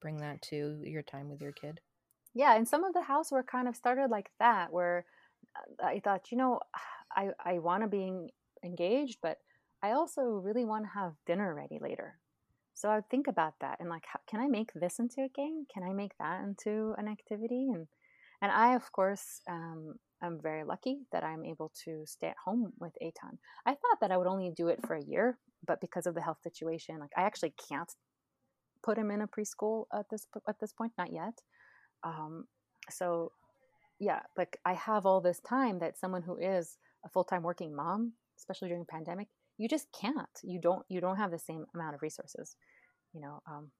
[0.00, 1.78] bring that to your time with your kid.
[2.34, 5.04] Yeah, and some of the housework kind of started like that, where
[5.54, 6.58] uh, I thought, you know,
[7.16, 8.32] I I want to be
[8.64, 9.38] engaged, but
[9.82, 12.18] I also really want to have dinner ready later.
[12.74, 15.28] So I would think about that and like, how, can I make this into a
[15.28, 15.66] game?
[15.72, 17.68] Can I make that into an activity?
[17.72, 17.86] And
[18.40, 22.72] and I, of course, um, I'm very lucky that I'm able to stay at home
[22.80, 23.38] with Eitan.
[23.64, 26.22] I thought that I would only do it for a year, but because of the
[26.22, 27.92] health situation, like I actually can't
[28.82, 31.40] put him in a preschool at this at this point, not yet.
[32.02, 32.46] Um,
[32.90, 33.30] so,
[34.00, 37.74] yeah, like I have all this time that someone who is a full time working
[37.74, 39.28] mom, especially during pandemic,
[39.62, 40.38] you just can't.
[40.42, 40.84] You don't.
[40.88, 42.56] You don't have the same amount of resources,
[43.12, 43.42] you know.
[43.46, 43.70] Um,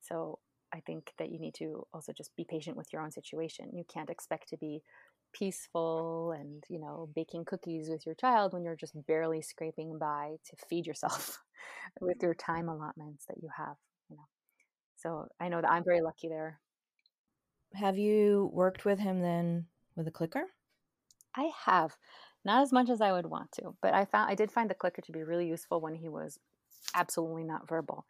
[0.00, 0.38] so
[0.72, 3.70] I think that you need to also just be patient with your own situation.
[3.72, 4.82] You can't expect to be
[5.34, 10.36] peaceful and you know baking cookies with your child when you're just barely scraping by
[10.48, 11.38] to feed yourself
[12.00, 13.76] with your time allotments that you have
[14.08, 14.26] you know
[14.96, 16.58] so i know that i'm very lucky there
[17.74, 20.44] have you worked with him then with a clicker?
[21.36, 21.96] I have.
[22.48, 24.74] Not as much as I would want to, but I found I did find the
[24.74, 26.38] clicker to be really useful when he was
[26.94, 28.06] absolutely not verbal.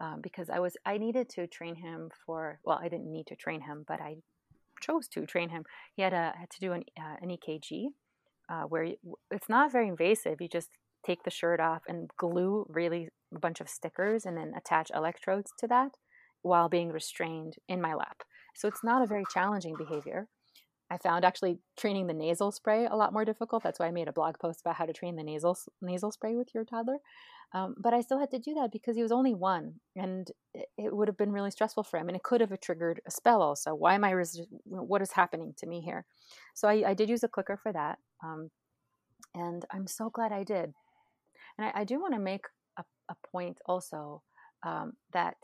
[0.00, 3.36] Um, because I was I needed to train him for well I didn't need to
[3.36, 4.16] train him but I
[4.80, 5.64] chose to train him.
[5.94, 7.88] He had a had to do an, uh, an EKG
[8.48, 8.96] uh, where you,
[9.30, 10.40] it's not very invasive.
[10.40, 10.70] You just
[11.04, 15.52] take the shirt off and glue really a bunch of stickers and then attach electrodes
[15.58, 15.90] to that
[16.40, 18.22] while being restrained in my lap.
[18.54, 20.28] So it's not a very challenging behavior.
[20.92, 23.62] I found actually training the nasal spray a lot more difficult.
[23.62, 26.36] That's why I made a blog post about how to train the nasal nasal spray
[26.36, 26.98] with your toddler.
[27.54, 30.94] Um, but I still had to do that because he was only one, and it,
[30.94, 33.40] would have been really stressful for him, and it could have triggered a spell.
[33.40, 34.12] Also, why am I?
[34.64, 36.04] What is happening to me here?
[36.54, 38.50] So I, I did use a clicker for that, um,
[39.34, 40.74] and I'm so glad I did.
[41.58, 42.44] And I, I do want to make
[42.78, 44.22] a, a, point also
[44.62, 45.36] um, that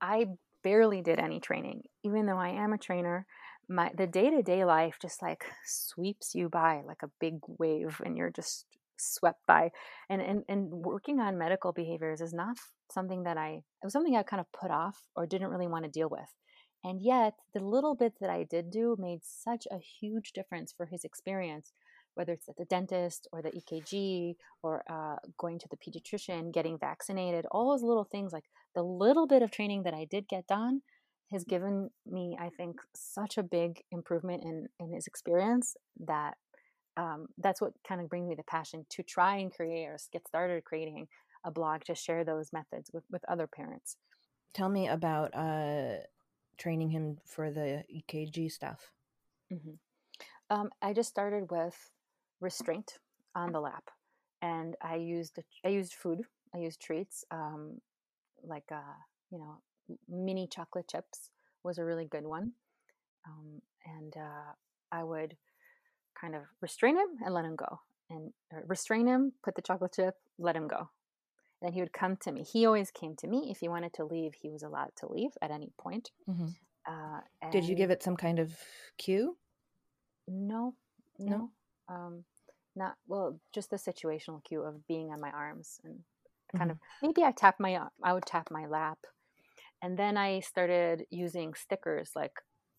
[0.00, 0.26] I
[0.62, 3.26] barely did any training, even though I am a trainer.
[3.68, 8.00] My the day to day life just like sweeps you by like a big wave,
[8.04, 9.70] and you're just swept by.
[10.08, 12.56] And and and working on medical behaviors is not
[12.90, 15.84] something that I it was something I kind of put off or didn't really want
[15.84, 16.28] to deal with.
[16.84, 20.86] And yet, the little bit that I did do made such a huge difference for
[20.86, 21.72] his experience
[22.14, 26.78] whether it's at the dentist or the EKG or uh, going to the pediatrician, getting
[26.78, 28.44] vaccinated, all those little things, like
[28.74, 30.82] the little bit of training that I did get done
[31.32, 36.36] has given me, I think, such a big improvement in, in his experience that
[36.96, 40.26] um, that's what kind of brings me the passion to try and create or get
[40.28, 41.08] started creating
[41.44, 43.96] a blog to share those methods with, with other parents.
[44.54, 45.96] Tell me about uh,
[46.58, 48.92] training him for the EKG stuff.
[49.52, 49.72] Mm-hmm.
[50.50, 51.74] Um, I just started with
[52.40, 52.98] restraint
[53.34, 53.84] on the lap,
[54.42, 56.20] and I used I used food.
[56.54, 57.80] I used treats um,
[58.44, 58.96] like uh,
[59.30, 59.62] you know
[60.08, 61.30] mini chocolate chips
[61.62, 62.52] was a really good one,
[63.26, 64.52] um, and uh,
[64.90, 65.36] I would
[66.20, 67.80] kind of restrain him and let him go,
[68.10, 68.32] and
[68.66, 70.90] restrain him, put the chocolate chip, let him go.
[71.60, 72.42] Then he would come to me.
[72.42, 73.48] He always came to me.
[73.50, 76.10] If he wanted to leave, he was allowed to leave at any point.
[76.28, 76.48] Mm-hmm.
[76.84, 77.20] Uh,
[77.52, 78.52] Did you give it some kind of
[78.98, 79.36] cue?
[80.26, 80.74] No,
[81.20, 81.50] no.
[81.88, 81.94] no.
[81.94, 82.24] Um,
[82.74, 86.00] not well, just the situational cue of being on my arms and
[86.56, 86.70] kind Mm-hmm.
[86.70, 86.78] of
[87.16, 88.98] maybe I tap my I would tap my lap,
[89.82, 92.32] and then I started using stickers like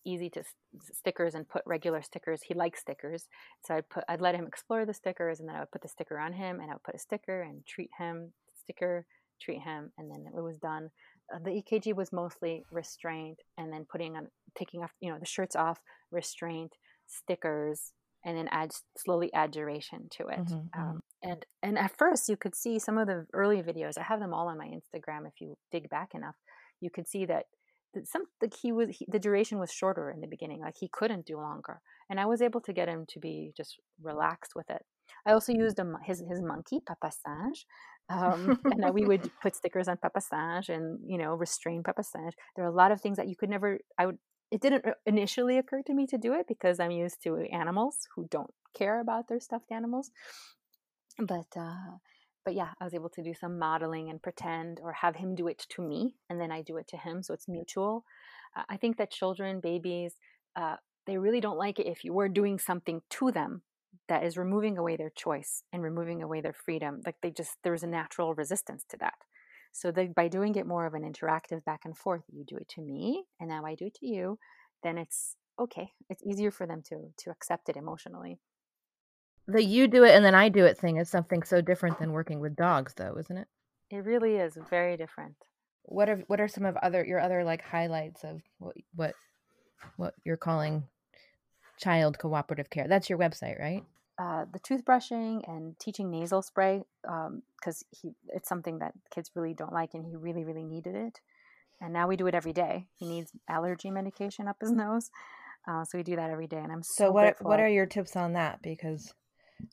[0.05, 0.55] easy to s-
[0.93, 2.41] stickers and put regular stickers.
[2.43, 3.27] He likes stickers,
[3.65, 5.89] so I'd put I'd let him explore the stickers, and then I would put the
[5.89, 9.05] sticker on him, and I would put a sticker and treat him sticker
[9.41, 10.89] treat him, and then it was done.
[11.33, 15.25] Uh, the EKG was mostly restraint, and then putting on taking off you know the
[15.25, 15.79] shirts off,
[16.11, 16.73] restraint,
[17.07, 17.93] stickers,
[18.25, 20.43] and then add slowly add duration to it.
[20.43, 23.97] Mhm, Um, and and at first you could see some of the early videos.
[23.97, 25.27] I have them all on my Instagram.
[25.27, 26.35] If you dig back enough,
[26.83, 27.45] you could see that
[28.05, 30.61] some like he was he, the duration was shorter in the beginning.
[30.61, 33.79] Like he couldn't do longer, and I was able to get him to be just
[34.01, 34.81] relaxed with it.
[35.25, 37.65] I also used a, his his monkey Papa Sage,
[38.09, 42.33] um, and we would put stickers on Papa Sage and you know restrain Papa Sage.
[42.55, 43.79] There are a lot of things that you could never.
[43.97, 44.17] I would.
[44.51, 48.27] It didn't initially occur to me to do it because I'm used to animals who
[48.29, 50.11] don't care about their stuffed animals.
[51.17, 51.97] But uh,
[52.45, 55.47] but yeah, I was able to do some modeling and pretend, or have him do
[55.47, 58.03] it to me, and then I do it to him, so it's mutual.
[58.55, 60.15] Uh, I think that children, babies,
[60.55, 60.75] uh,
[61.05, 63.61] they really don't like it if you were doing something to them
[64.07, 67.01] that is removing away their choice and removing away their freedom.
[67.05, 69.15] Like they just there's a natural resistance to that.
[69.71, 72.69] So that by doing it more of an interactive back and forth, you do it
[72.69, 74.37] to me, and now I do it to you,
[74.83, 75.89] then it's okay.
[76.09, 78.39] It's easier for them to to accept it emotionally.
[79.47, 82.11] The you do it and then I do it thing is something so different than
[82.11, 83.47] working with dogs, though, isn't it?
[83.89, 85.35] It really is very different.
[85.83, 89.15] What are what are some of other your other like highlights of what what
[89.97, 90.83] what you're calling
[91.77, 92.87] child cooperative care?
[92.87, 93.83] That's your website, right?
[94.19, 99.73] uh, the toothbrushing and teaching nasal spray because he it's something that kids really don't
[99.73, 101.19] like and he really really needed it
[101.81, 105.09] and now we do it every day he needs allergy medication up his nose
[105.67, 107.47] uh, so we do that every day and i'm so, So what grateful.
[107.49, 108.61] what are your tips on that?
[108.61, 109.13] Because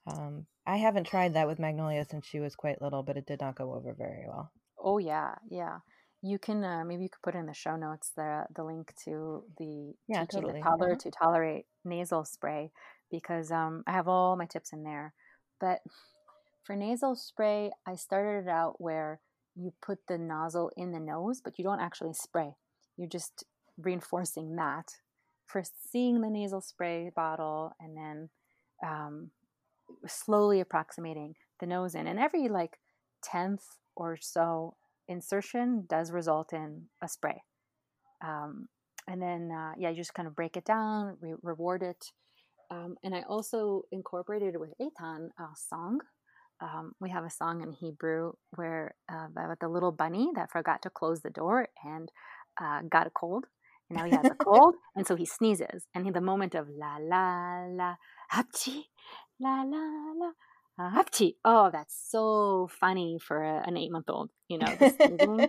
[0.06, 3.40] um, I haven't tried that with Magnolia since she was quite little, but it did
[3.40, 4.52] not go over very well.
[4.82, 5.78] oh yeah yeah
[6.22, 9.44] you can uh, maybe you could put in the show notes the the link to
[9.58, 10.60] the Yeah, teaching totally.
[10.60, 11.00] the toddler Mhm.
[11.00, 12.72] to tolerate nasal spray
[13.10, 15.14] because um, I have all my tips in there.
[15.60, 15.80] But
[16.64, 19.20] for nasal spray, I started it out where
[19.56, 22.52] you put the nozzle in the nose, but you don't actually spray.
[22.96, 23.44] You're just
[23.78, 24.96] reinforcing that.
[25.46, 28.28] First, seeing the nasal spray bottle, and then
[28.86, 29.30] um,
[30.06, 32.06] slowly approximating the nose in.
[32.06, 32.78] And every like
[33.22, 33.64] tenth
[33.96, 34.74] or so
[35.08, 37.42] insertion does result in a spray.
[38.24, 38.68] Um,
[39.08, 42.04] and then, uh, yeah, you just kind of break it down, re- reward it.
[42.70, 45.98] Um, and I also incorporated with Eitan a song.
[46.60, 50.82] Um, we have a song in Hebrew where uh, about the little bunny that forgot
[50.82, 52.10] to close the door and
[52.62, 53.46] uh, got a cold.
[53.88, 55.86] And now he has a cold, and so he sneezes.
[55.94, 57.94] And in the moment of la la la,
[58.32, 58.84] hapchi,
[59.40, 60.32] la la
[60.78, 61.36] la, hapchi.
[61.44, 64.66] Oh, that's so funny for a, an eight month old, you know,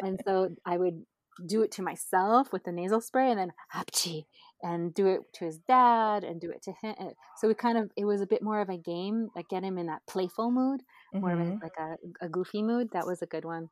[0.00, 1.04] and so I would
[1.46, 4.24] do it to myself with the nasal spray and then hapchi
[4.62, 6.94] and do it to his dad and do it to him.
[6.98, 9.64] Eh, so we kind of, it was a bit more of a game, like get
[9.64, 10.80] him in that playful mood,
[11.12, 11.62] more of a, mm-hmm.
[11.62, 12.88] like a, a goofy mood.
[12.92, 13.68] That was a good one.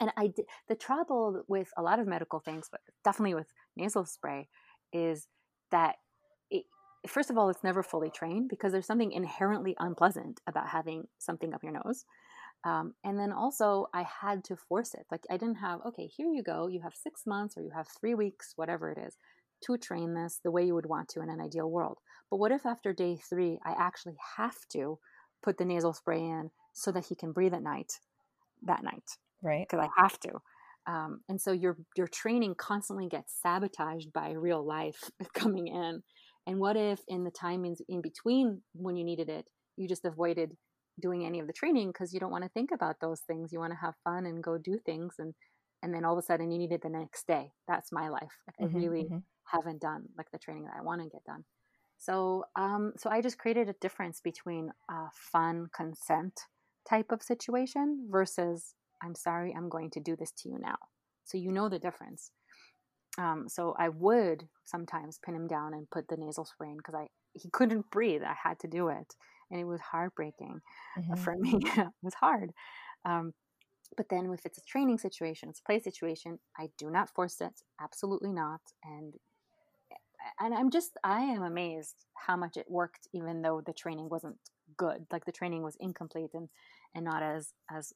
[0.00, 4.04] And I did, the trouble with a lot of medical things, but definitely with nasal
[4.04, 4.48] spray,
[4.92, 5.28] is
[5.70, 5.96] that
[7.08, 11.54] first of all, it's never fully trained because there's something inherently unpleasant about having something
[11.54, 12.04] up your nose.
[12.64, 15.06] Um, and then also, I had to force it.
[15.10, 16.66] Like, I didn't have, okay, here you go.
[16.66, 19.16] You have six months or you have three weeks, whatever it is,
[19.64, 21.98] to train this the way you would want to in an ideal world.
[22.30, 24.98] But what if after day three, I actually have to
[25.42, 28.00] put the nasal spray in so that he can breathe at night,
[28.62, 29.18] that night?
[29.42, 29.66] right.
[29.68, 30.32] because I have to.
[30.86, 36.02] Um, and so your your training constantly gets sabotaged by real life coming in.
[36.48, 40.06] And what if in the time in, in between when you needed it, you just
[40.06, 40.58] avoided
[41.00, 43.52] doing any of the training because you don't want to think about those things.
[43.52, 45.34] You want to have fun and go do things, and
[45.82, 47.52] and then all of a sudden you need it the next day.
[47.68, 48.32] That's my life.
[48.48, 49.22] Like Mhm, I really mhm.
[49.44, 51.44] haven't done like the training that I want to get done.
[51.98, 56.40] So um, so I just created a difference between a fun consent
[56.88, 60.78] type of situation versus I'm sorry, I'm going to do this to you now.
[61.24, 62.32] So you know the difference.
[63.18, 66.94] Um, so I would sometimes pin him down and put the nasal spray in because
[66.96, 68.22] I he couldn't breathe.
[68.24, 69.14] I had to do it,
[69.50, 70.60] and it was heartbreaking
[71.12, 71.16] uh, Mhm.
[71.16, 71.60] for me.
[71.64, 72.52] it was hard.
[73.04, 73.34] Um,
[73.96, 77.40] but then if it's a training situation, it's a play situation, I do not force
[77.40, 77.62] it.
[77.80, 78.62] Absolutely not.
[78.84, 79.16] And
[80.40, 84.38] and I'm just I am amazed how much it worked, even though the training wasn't
[84.76, 85.06] good.
[85.10, 86.48] Like the training was incomplete and
[86.94, 87.92] and not as as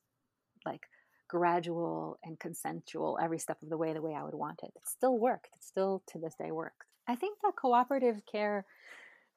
[0.66, 0.88] like
[1.32, 4.70] gradual and consensual every step of the way the way I would want it.
[4.76, 5.48] It still worked.
[5.56, 6.86] It still to this day works.
[7.08, 8.66] I think that cooperative care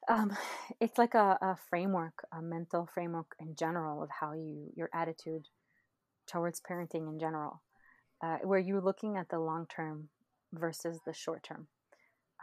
[0.10, 0.36] um,
[0.82, 5.48] it's like a, a framework, a mental framework in general of how you your attitude
[6.28, 7.62] towards parenting in general,
[8.22, 10.10] uh, where you're looking at the long term
[10.52, 11.68] versus the short term.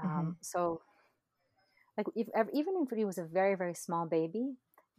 [0.03, 0.31] Um, Mm-hmm.
[0.41, 0.81] So,
[1.99, 4.55] like if even if he was a very very small baby,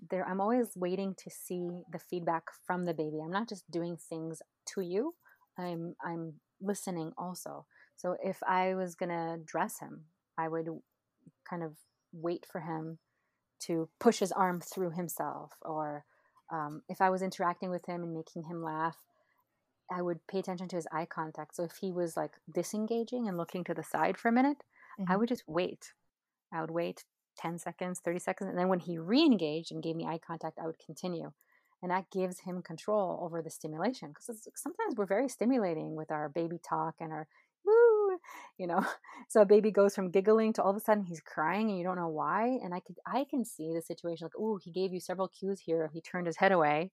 [0.10, 3.20] there I'm always waiting to see the feedback from the baby.
[3.24, 4.42] I'm not just doing things
[4.74, 5.16] to you.
[5.58, 7.66] I'm I'm listening also.
[7.96, 10.06] So if I was gonna dress him,
[10.38, 10.68] I would
[11.50, 11.78] kind of
[12.12, 13.00] wait for him
[13.62, 16.06] to push his arm through himself, or
[16.52, 18.98] um, if I was interacting with him and making him laugh,
[19.92, 21.56] I would pay attention to his eye contact.
[21.56, 24.64] So if he was like disengaging and looking to the side for a minute,
[25.08, 25.20] I Mhm.
[25.20, 25.94] would just wait.
[26.52, 27.06] I would wait
[27.38, 28.50] 10 seconds, 30 seconds.
[28.50, 31.32] And then when he re engaged and gave me eye contact, I would continue.
[31.82, 36.30] And that gives him control over the stimulation because sometimes we're very stimulating with our
[36.30, 37.28] baby talk and our
[37.66, 38.18] woo,
[38.58, 38.86] you know.
[39.30, 41.84] So a baby goes from giggling to all of a sudden he's crying and you
[41.84, 42.60] don't know why.
[42.64, 45.60] And I could, I can see the situation like, oh, he gave you several cues
[45.60, 45.90] here.
[45.92, 46.92] He turned his head away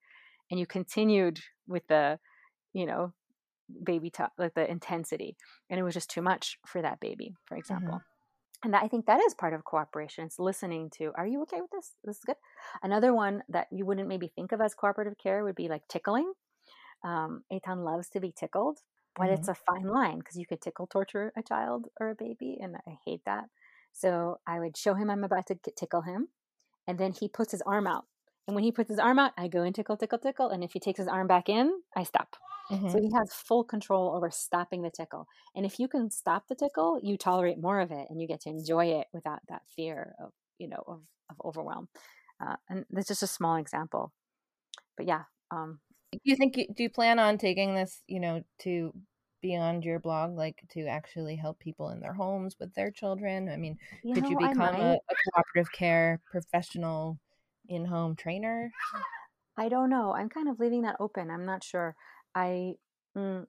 [0.51, 2.19] and you continued with the,
[2.73, 3.13] you know,
[3.85, 5.37] baby talk, like the intensity.
[5.69, 7.61] And it was just too much for that baby, for mm-hmm.
[7.61, 8.01] example.
[8.63, 10.27] And I think that is part of cooperation.
[10.27, 11.93] It's listening to, are you okay with this?
[12.05, 12.37] This is good.
[12.83, 16.33] Another one that you wouldn't maybe think of as cooperative care would be like tickling.
[17.03, 18.81] Um, Eitan loves to be tickled,
[19.17, 22.59] but it's a fine line because you could tickle torture a child or a baby,
[22.61, 23.45] and I hate that.
[23.93, 26.29] So I would show him I'm about to tickle him,
[26.87, 28.05] and then he puts his arm out.
[28.47, 30.51] And when he puts his arm out, I go and tickle, tickle, tickle.
[30.51, 32.37] And if he takes his arm back in, I stop.
[32.71, 32.91] Mhm.
[32.91, 35.27] So he has full control over stopping the tickle.
[35.55, 38.41] And if you can stop the tickle, you tolerate more of it and you get
[38.43, 41.89] to enjoy it without that fear of, you know, of, of overwhelm.
[42.41, 44.13] Uh, and that's just a small example.
[44.97, 45.81] But yeah, um,
[46.13, 48.93] Do you think you, do you plan on taking this, you know, to
[49.41, 53.49] beyond your blog, like to actually help people in their homes with their children?
[53.49, 57.21] I mean, you could know, you become a, a cooperative care professional
[57.69, 58.71] in-home trainer?
[59.57, 60.13] I don't know.
[60.13, 61.31] I'm kind of leaving that open.
[61.31, 61.97] I'm not sure.
[62.35, 62.75] I
[63.17, 63.47] mm,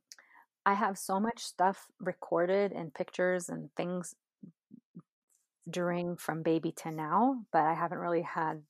[0.65, 4.15] I have so much stuff recorded and pictures and things
[5.69, 8.61] during from baby to now, but I haven't really had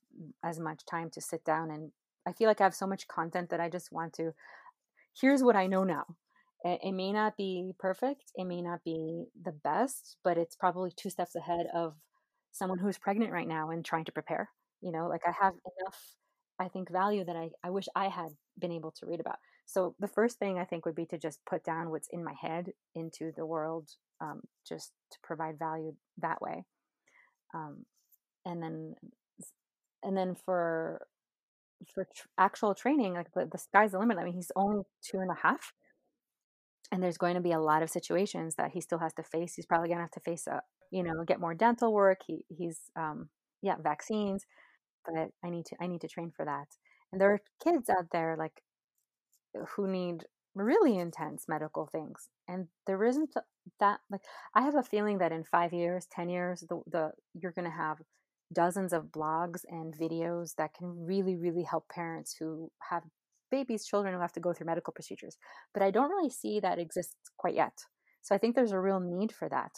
[0.44, 1.90] as much time to sit down and
[2.26, 4.32] I feel like I have so much content that I just want to
[5.20, 6.04] here's what I know now.
[6.64, 10.92] It, it may not be perfect, it may not be the best, but it's probably
[10.96, 11.94] two steps ahead of
[12.52, 14.50] someone who's pregnant right now and trying to prepare.
[14.82, 16.00] You know, like I have enough,
[16.58, 19.38] I think, value that I, I wish I had been able to read about.
[19.66, 22.34] So the first thing I think would be to just put down what's in my
[22.40, 23.88] head into the world,
[24.20, 26.64] um, just to provide value that way.
[27.54, 27.84] Um,
[28.44, 28.94] and then,
[30.02, 31.06] and then for
[31.94, 34.18] for tr- actual training, like the, the sky's the limit.
[34.18, 35.72] I mean, he's only two and a half,
[36.90, 39.54] and there's going to be a lot of situations that he still has to face.
[39.54, 40.60] He's probably going to have to face a,
[40.90, 42.20] you know, get more dental work.
[42.26, 43.28] He he's um,
[43.62, 44.44] yeah, vaccines,
[45.06, 46.68] but I need to I need to train for that.
[47.12, 48.62] And there are kids out there like
[49.76, 50.24] who need
[50.54, 53.30] really intense medical things, and there isn't
[53.80, 54.22] that like
[54.54, 57.76] I have a feeling that in five years, ten years, the the you're going to
[57.76, 57.98] have
[58.52, 63.02] dozens of blogs and videos that can really really help parents who have
[63.50, 65.36] babies children who have to go through medical procedures
[65.72, 67.72] but i don't really see that exists quite yet.
[68.22, 69.72] So i think there's a real need for that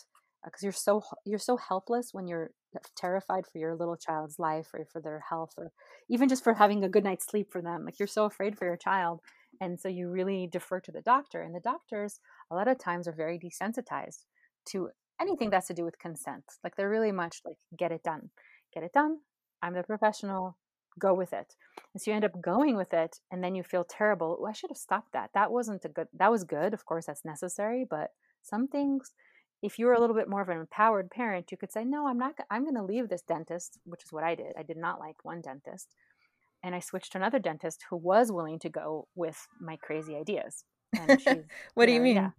[0.45, 4.39] uh, because you're so you're so helpless when you're uh, terrified for your little child's
[4.39, 5.73] life or for their health or
[6.09, 8.65] even just for having a good night's sleep for them like you're so afraid for
[8.65, 9.21] your child
[9.61, 12.21] and so you really defer to the doctor and the doctors
[12.51, 14.25] a lot of times are very desensitized
[14.65, 14.91] to
[15.21, 18.31] anything that's to do with consent like they're really much like get it done
[18.75, 19.19] get it done.
[19.63, 20.57] I'm the professional.
[20.99, 21.55] Go with it.
[21.93, 24.45] And so you end up going with it, and then you feel terrible.
[24.49, 25.31] I should have stopped that.
[25.35, 26.09] That wasn't a good.
[26.13, 26.75] That was good.
[26.75, 27.85] Of course, that's necessary.
[27.89, 28.11] But
[28.43, 29.13] some things,
[29.63, 32.07] if you were a little bit more of an empowered parent, you could say, "No,
[32.07, 32.35] I'm not.
[32.51, 34.55] I'm going to leave this dentist," which is what I did.
[34.57, 35.89] I did not like one dentist,
[36.65, 40.65] and I switched to another dentist who was willing to go with my crazy ideas.
[40.99, 42.17] And she's, What do you mean?
[42.17, 42.31] yeah.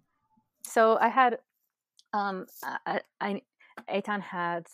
[0.64, 1.38] So I had,
[2.12, 2.46] um,
[2.86, 3.40] I, I
[3.88, 4.66] Eitan had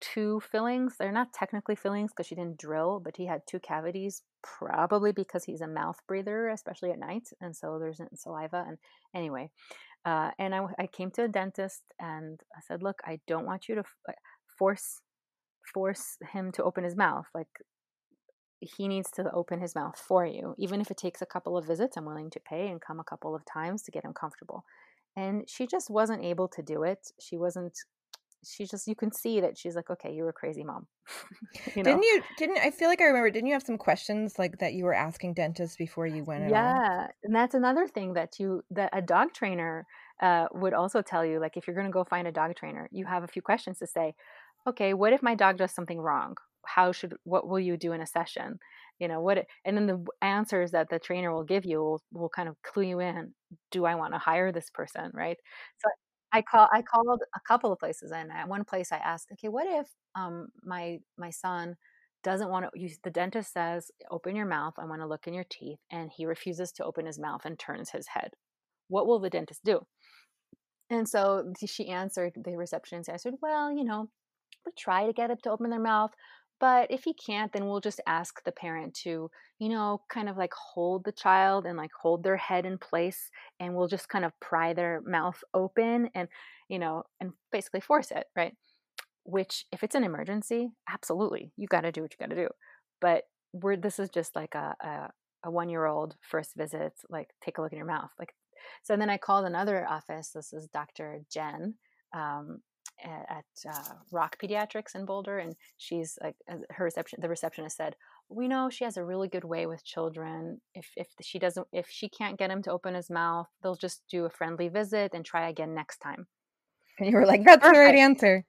[0.00, 0.94] two fillings.
[0.98, 5.44] They're not technically fillings because she didn't drill, but he had two cavities, probably because
[5.44, 8.64] he's a mouth breather, especially at night, and so there's saliva.
[8.66, 8.78] And
[9.14, 9.50] anyway,
[10.04, 13.68] uh, and I, I came to a dentist and I said, "Look, I don't want
[13.68, 14.14] you to f-
[14.58, 15.00] force
[15.74, 17.26] force him to open his mouth.
[17.34, 17.48] Like
[18.60, 21.66] he needs to open his mouth for you, even if it takes a couple of
[21.66, 21.96] visits.
[21.96, 24.64] I'm willing to pay and come a couple of times to get him comfortable."
[25.16, 27.10] And she just wasn't able to do it.
[27.20, 27.76] She wasn't
[28.46, 30.86] she just you can see that she's like okay you're a crazy mom
[31.74, 31.90] you know?
[31.90, 34.74] didn't you didn't i feel like i remember didn't you have some questions like that
[34.74, 37.08] you were asking dentists before you went yeah all?
[37.24, 39.84] and that's another thing that you that a dog trainer
[40.22, 42.88] uh, would also tell you like if you're going to go find a dog trainer
[42.92, 44.14] you have a few questions to say
[44.68, 46.36] okay, what if my dog does something wrong?
[46.66, 48.58] How should what will you do in a session?
[48.98, 49.46] You know what?
[49.64, 52.84] And then the answers that the trainer will give you will will kind of clue
[52.84, 53.34] you in.
[53.70, 55.10] Do I want to hire this person?
[55.14, 55.36] Right.
[55.78, 55.88] So
[56.32, 59.48] I call I called a couple of places, and at one place I asked, okay,
[59.48, 61.76] what if um, my my son
[62.24, 65.34] doesn't want to use the dentist says open your mouth i want to look in
[65.34, 68.30] your teeth and he refuses to open his mouth and turns his head
[68.88, 69.80] what will the dentist do
[70.90, 74.08] and so she answered the receptionist answered well you know
[74.66, 76.10] we try to get him to open their mouth
[76.60, 80.36] but if he can't then we'll just ask the parent to you know kind of
[80.36, 83.30] like hold the child and like hold their head in place
[83.60, 86.28] and we'll just kind of pry their mouth open and
[86.68, 88.54] you know and basically force it right?
[89.24, 92.48] Which if it's an emergency absolutely you got to do what you got to do
[93.00, 95.10] but we're this is just like a, a,
[95.44, 98.34] a one year old first visit like take a look in your mouth like
[98.82, 101.74] so then i called another office this is dr jen
[102.14, 102.60] um,
[103.04, 107.94] at, uh, rock pediatrics in boulder and she's like uh, her reception the receptionist said
[108.28, 111.88] we know she has a really good way with children if if she doesn't if
[111.88, 115.24] she can't get him to open his mouth they'll just do a friendly visit and
[115.24, 116.26] try again next time
[116.98, 117.74] and you were like that's Perfect.
[117.74, 118.44] the right answer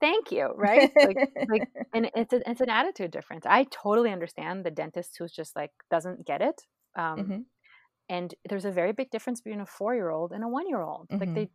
[0.00, 4.64] thank you right like, like and it's a, it's an attitude difference i totally understand
[4.64, 6.62] the dentist who's just like doesn't get it
[6.96, 7.38] um, mm-hmm.
[8.08, 10.82] and there's a very big difference between a four year old and a one year
[10.82, 11.20] old mm-hmm.
[11.20, 11.48] like they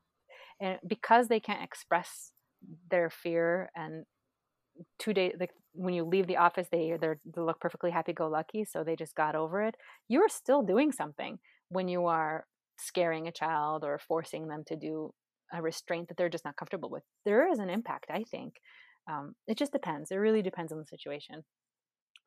[0.61, 2.30] and because they can't express
[2.89, 4.05] their fear and
[4.99, 8.63] two days like when you leave the office they they look perfectly happy go lucky
[8.63, 9.75] so they just got over it
[10.07, 11.37] you're still doing something
[11.69, 12.45] when you are
[12.77, 15.13] scaring a child or forcing them to do
[15.53, 17.03] a restraint that they're just not comfortable with.
[17.25, 18.55] There is an impact, I think.
[19.09, 20.11] Um, it just depends.
[20.11, 21.43] It really depends on the situation.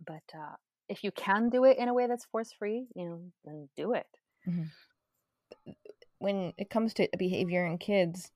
[0.07, 0.57] But uh,
[0.89, 3.93] if you can do it in a way that's force free, you know, then do
[3.95, 4.07] it.
[4.49, 5.73] Mm-hmm.
[6.19, 8.31] When it comes to behavior in kids,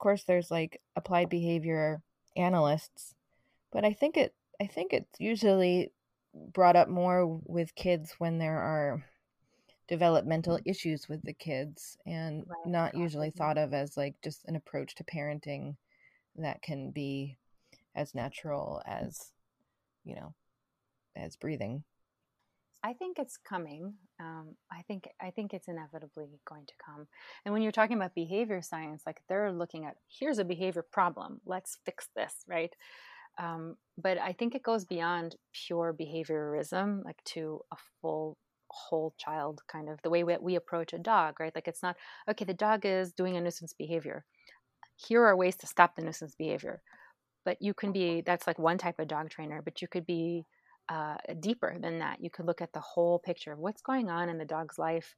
[0.00, 2.02] course, there's like applied behavior
[2.36, 3.14] analysts,
[3.72, 5.92] but I think it I think it's usually
[6.34, 9.04] brought up more with kids when there are
[9.88, 10.62] developmental mm.
[10.64, 12.66] issues with the kids and right.
[12.66, 15.74] not usually thought of as like just an approach to parenting
[16.36, 17.36] that can be
[17.96, 19.32] as natural as
[20.04, 20.32] you know
[21.16, 21.82] as breathing
[22.82, 27.06] i think it's coming um, i think i think it's inevitably going to come.
[27.44, 31.40] And when you're talking about behavior science like they're looking at here's a behavior problem
[31.46, 32.74] let's fix this right?
[33.38, 38.36] Um, but i think it goes beyond pure behaviorism like to a full
[38.70, 41.54] whole child kind of the way we, we approach a dog right?
[41.54, 41.96] Like it's not
[42.28, 44.24] okay the dog is doing a nuisance behavior.
[44.96, 46.82] Here are ways to stop the nuisance behavior.
[47.44, 50.46] But you can be that's like one type of dog trainer but you could be
[50.90, 54.28] uh, deeper than that you could look at the whole picture of what's going on
[54.28, 55.14] in the dog's life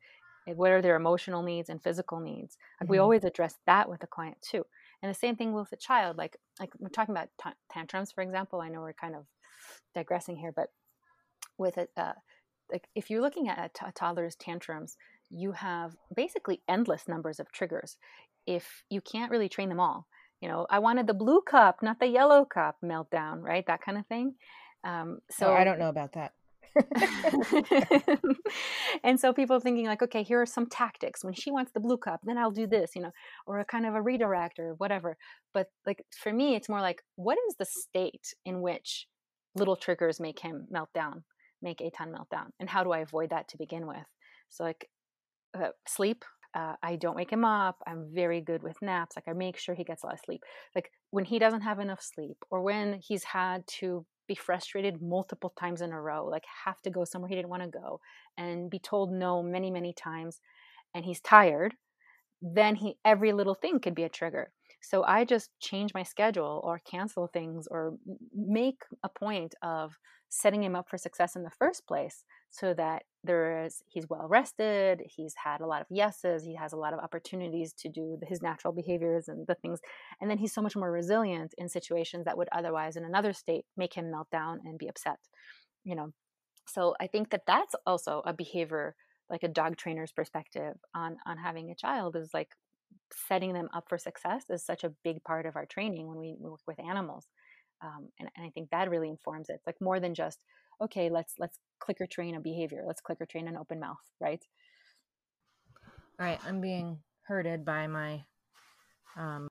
[0.47, 2.93] what are their emotional needs and physical needs like mm-hmm.
[2.93, 4.65] we always address that with the client too
[5.03, 8.23] and the same thing with a child like like we're talking about t- tantrums for
[8.23, 9.25] example i know we're kind of
[9.95, 10.69] digressing here but
[11.59, 12.13] with a, uh,
[12.71, 14.97] like if you're looking at a toddler's tantrums,
[15.31, 17.97] you have basically endless numbers of triggers.
[18.47, 20.07] If you can't really train them all,
[20.41, 23.65] you know, I wanted the blue cup, not the yellow cup meltdown, right?
[23.67, 24.35] That kind of thing.
[24.85, 26.33] Um, so oh, I don't know about that.
[29.05, 31.23] and so people thinking like, okay, here are some tactics.
[31.23, 33.13] When she wants the blue cup, then I'll do this, you know,
[33.47, 35.19] or a kind of a redirect or whatever.
[35.53, 39.07] But like for me, it's more like, what is the state in which
[39.55, 41.25] little triggers make him melt down?
[41.63, 44.05] make Eitan meltdown and how do i avoid that to begin with
[44.51, 44.89] so like
[45.55, 49.33] uh, sleep uh, i don't wake him up i'm very good with naps like i
[49.33, 50.43] make sure he gets a lot of sleep
[50.75, 55.53] like when he doesn't have enough sleep or when he's had to be frustrated multiple
[55.59, 58.01] times in a row like have to go somewhere he didn't want to go
[58.37, 60.41] and be told no many many times
[60.95, 61.75] and he's tired
[62.41, 64.51] then he every little thing could be a trigger
[64.83, 67.95] so i just change my schedule or cancel things or
[68.35, 69.99] make a point of
[70.29, 74.27] setting him up for success in the first place so that there is he's well
[74.29, 78.19] rested he's had a lot of yeses he has a lot of opportunities to do
[78.27, 79.81] his natural behaviors and the things
[80.21, 83.65] and then he's so much more resilient in situations that would otherwise in another state
[83.77, 85.19] make him melt down and be upset
[85.85, 86.13] you know?
[86.67, 88.95] So i think that that's also a behavior
[89.31, 92.51] like a dog trainer's perspective on on having a child is like
[93.29, 96.35] setting them up for success is such a big part of our training when we
[96.39, 97.27] work with animals
[97.83, 100.45] um, and, and i think that really informs it it's like more than just
[100.81, 104.45] okay let's let's clicker train a behavior let's clicker train an open mouth right?
[106.21, 108.23] All right i'm being herded by my
[109.17, 109.49] um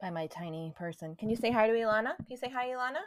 [0.00, 1.14] by my tiny person.
[1.16, 2.16] Can you say hi to ilana?
[2.16, 3.02] Can you say hi ilana?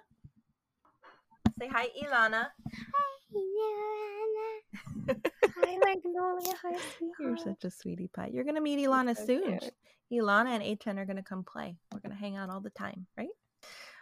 [1.60, 2.48] Say hi ilana.
[2.94, 5.24] Hi ilana
[5.56, 7.20] hi magnolia hi sweetheart.
[7.20, 9.74] you're such a sweetie pie you're gonna meet ilana so soon cute.
[10.12, 13.30] ilana and Eitan are gonna come play we're gonna hang out all the time right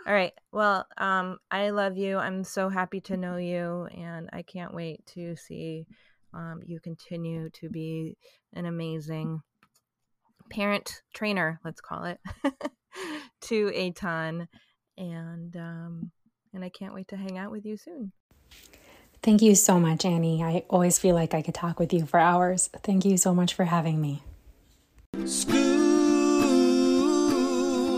[0.08, 0.34] All right.
[0.52, 2.18] Well, um, I love you.
[2.18, 5.86] I'm so happy to know you, and I can't wait to see
[6.34, 8.18] um, you continue to be
[8.54, 9.42] an amazing
[10.50, 12.20] parent trainer, let's call it,
[13.42, 14.48] to Eitan.
[14.98, 16.12] And um,
[16.54, 18.12] and I can't wait to hang out with you soon.
[19.24, 20.44] Thank you so much, Annie.
[20.44, 22.72] I always feel like I could talk with you for hours.
[22.82, 24.24] Thank you so much for having me.
[25.26, 25.68] School,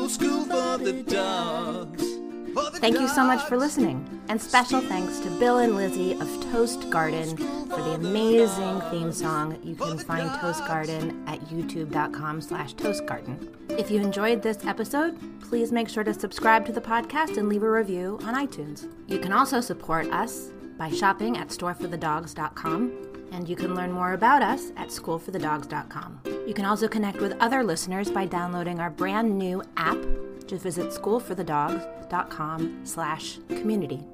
[0.09, 2.03] school for the dogs.
[2.53, 4.05] For the Thank you so much for listening.
[4.27, 9.57] And special thanks to Bill and Lizzie of Toast Garden for the amazing theme song.
[9.63, 13.47] You can find Toast Garden at youtube.com slash toastgarden.
[13.79, 17.63] If you enjoyed this episode, please make sure to subscribe to the podcast and leave
[17.63, 18.89] a review on iTunes.
[19.07, 24.41] You can also support us by shopping at storeforthedogs.com and you can learn more about
[24.41, 26.21] us at schoolforthedogs.com.
[26.47, 29.97] You can also connect with other listeners by downloading our brand new app.
[30.45, 34.05] Just visit schoolforthedogs.com slash community.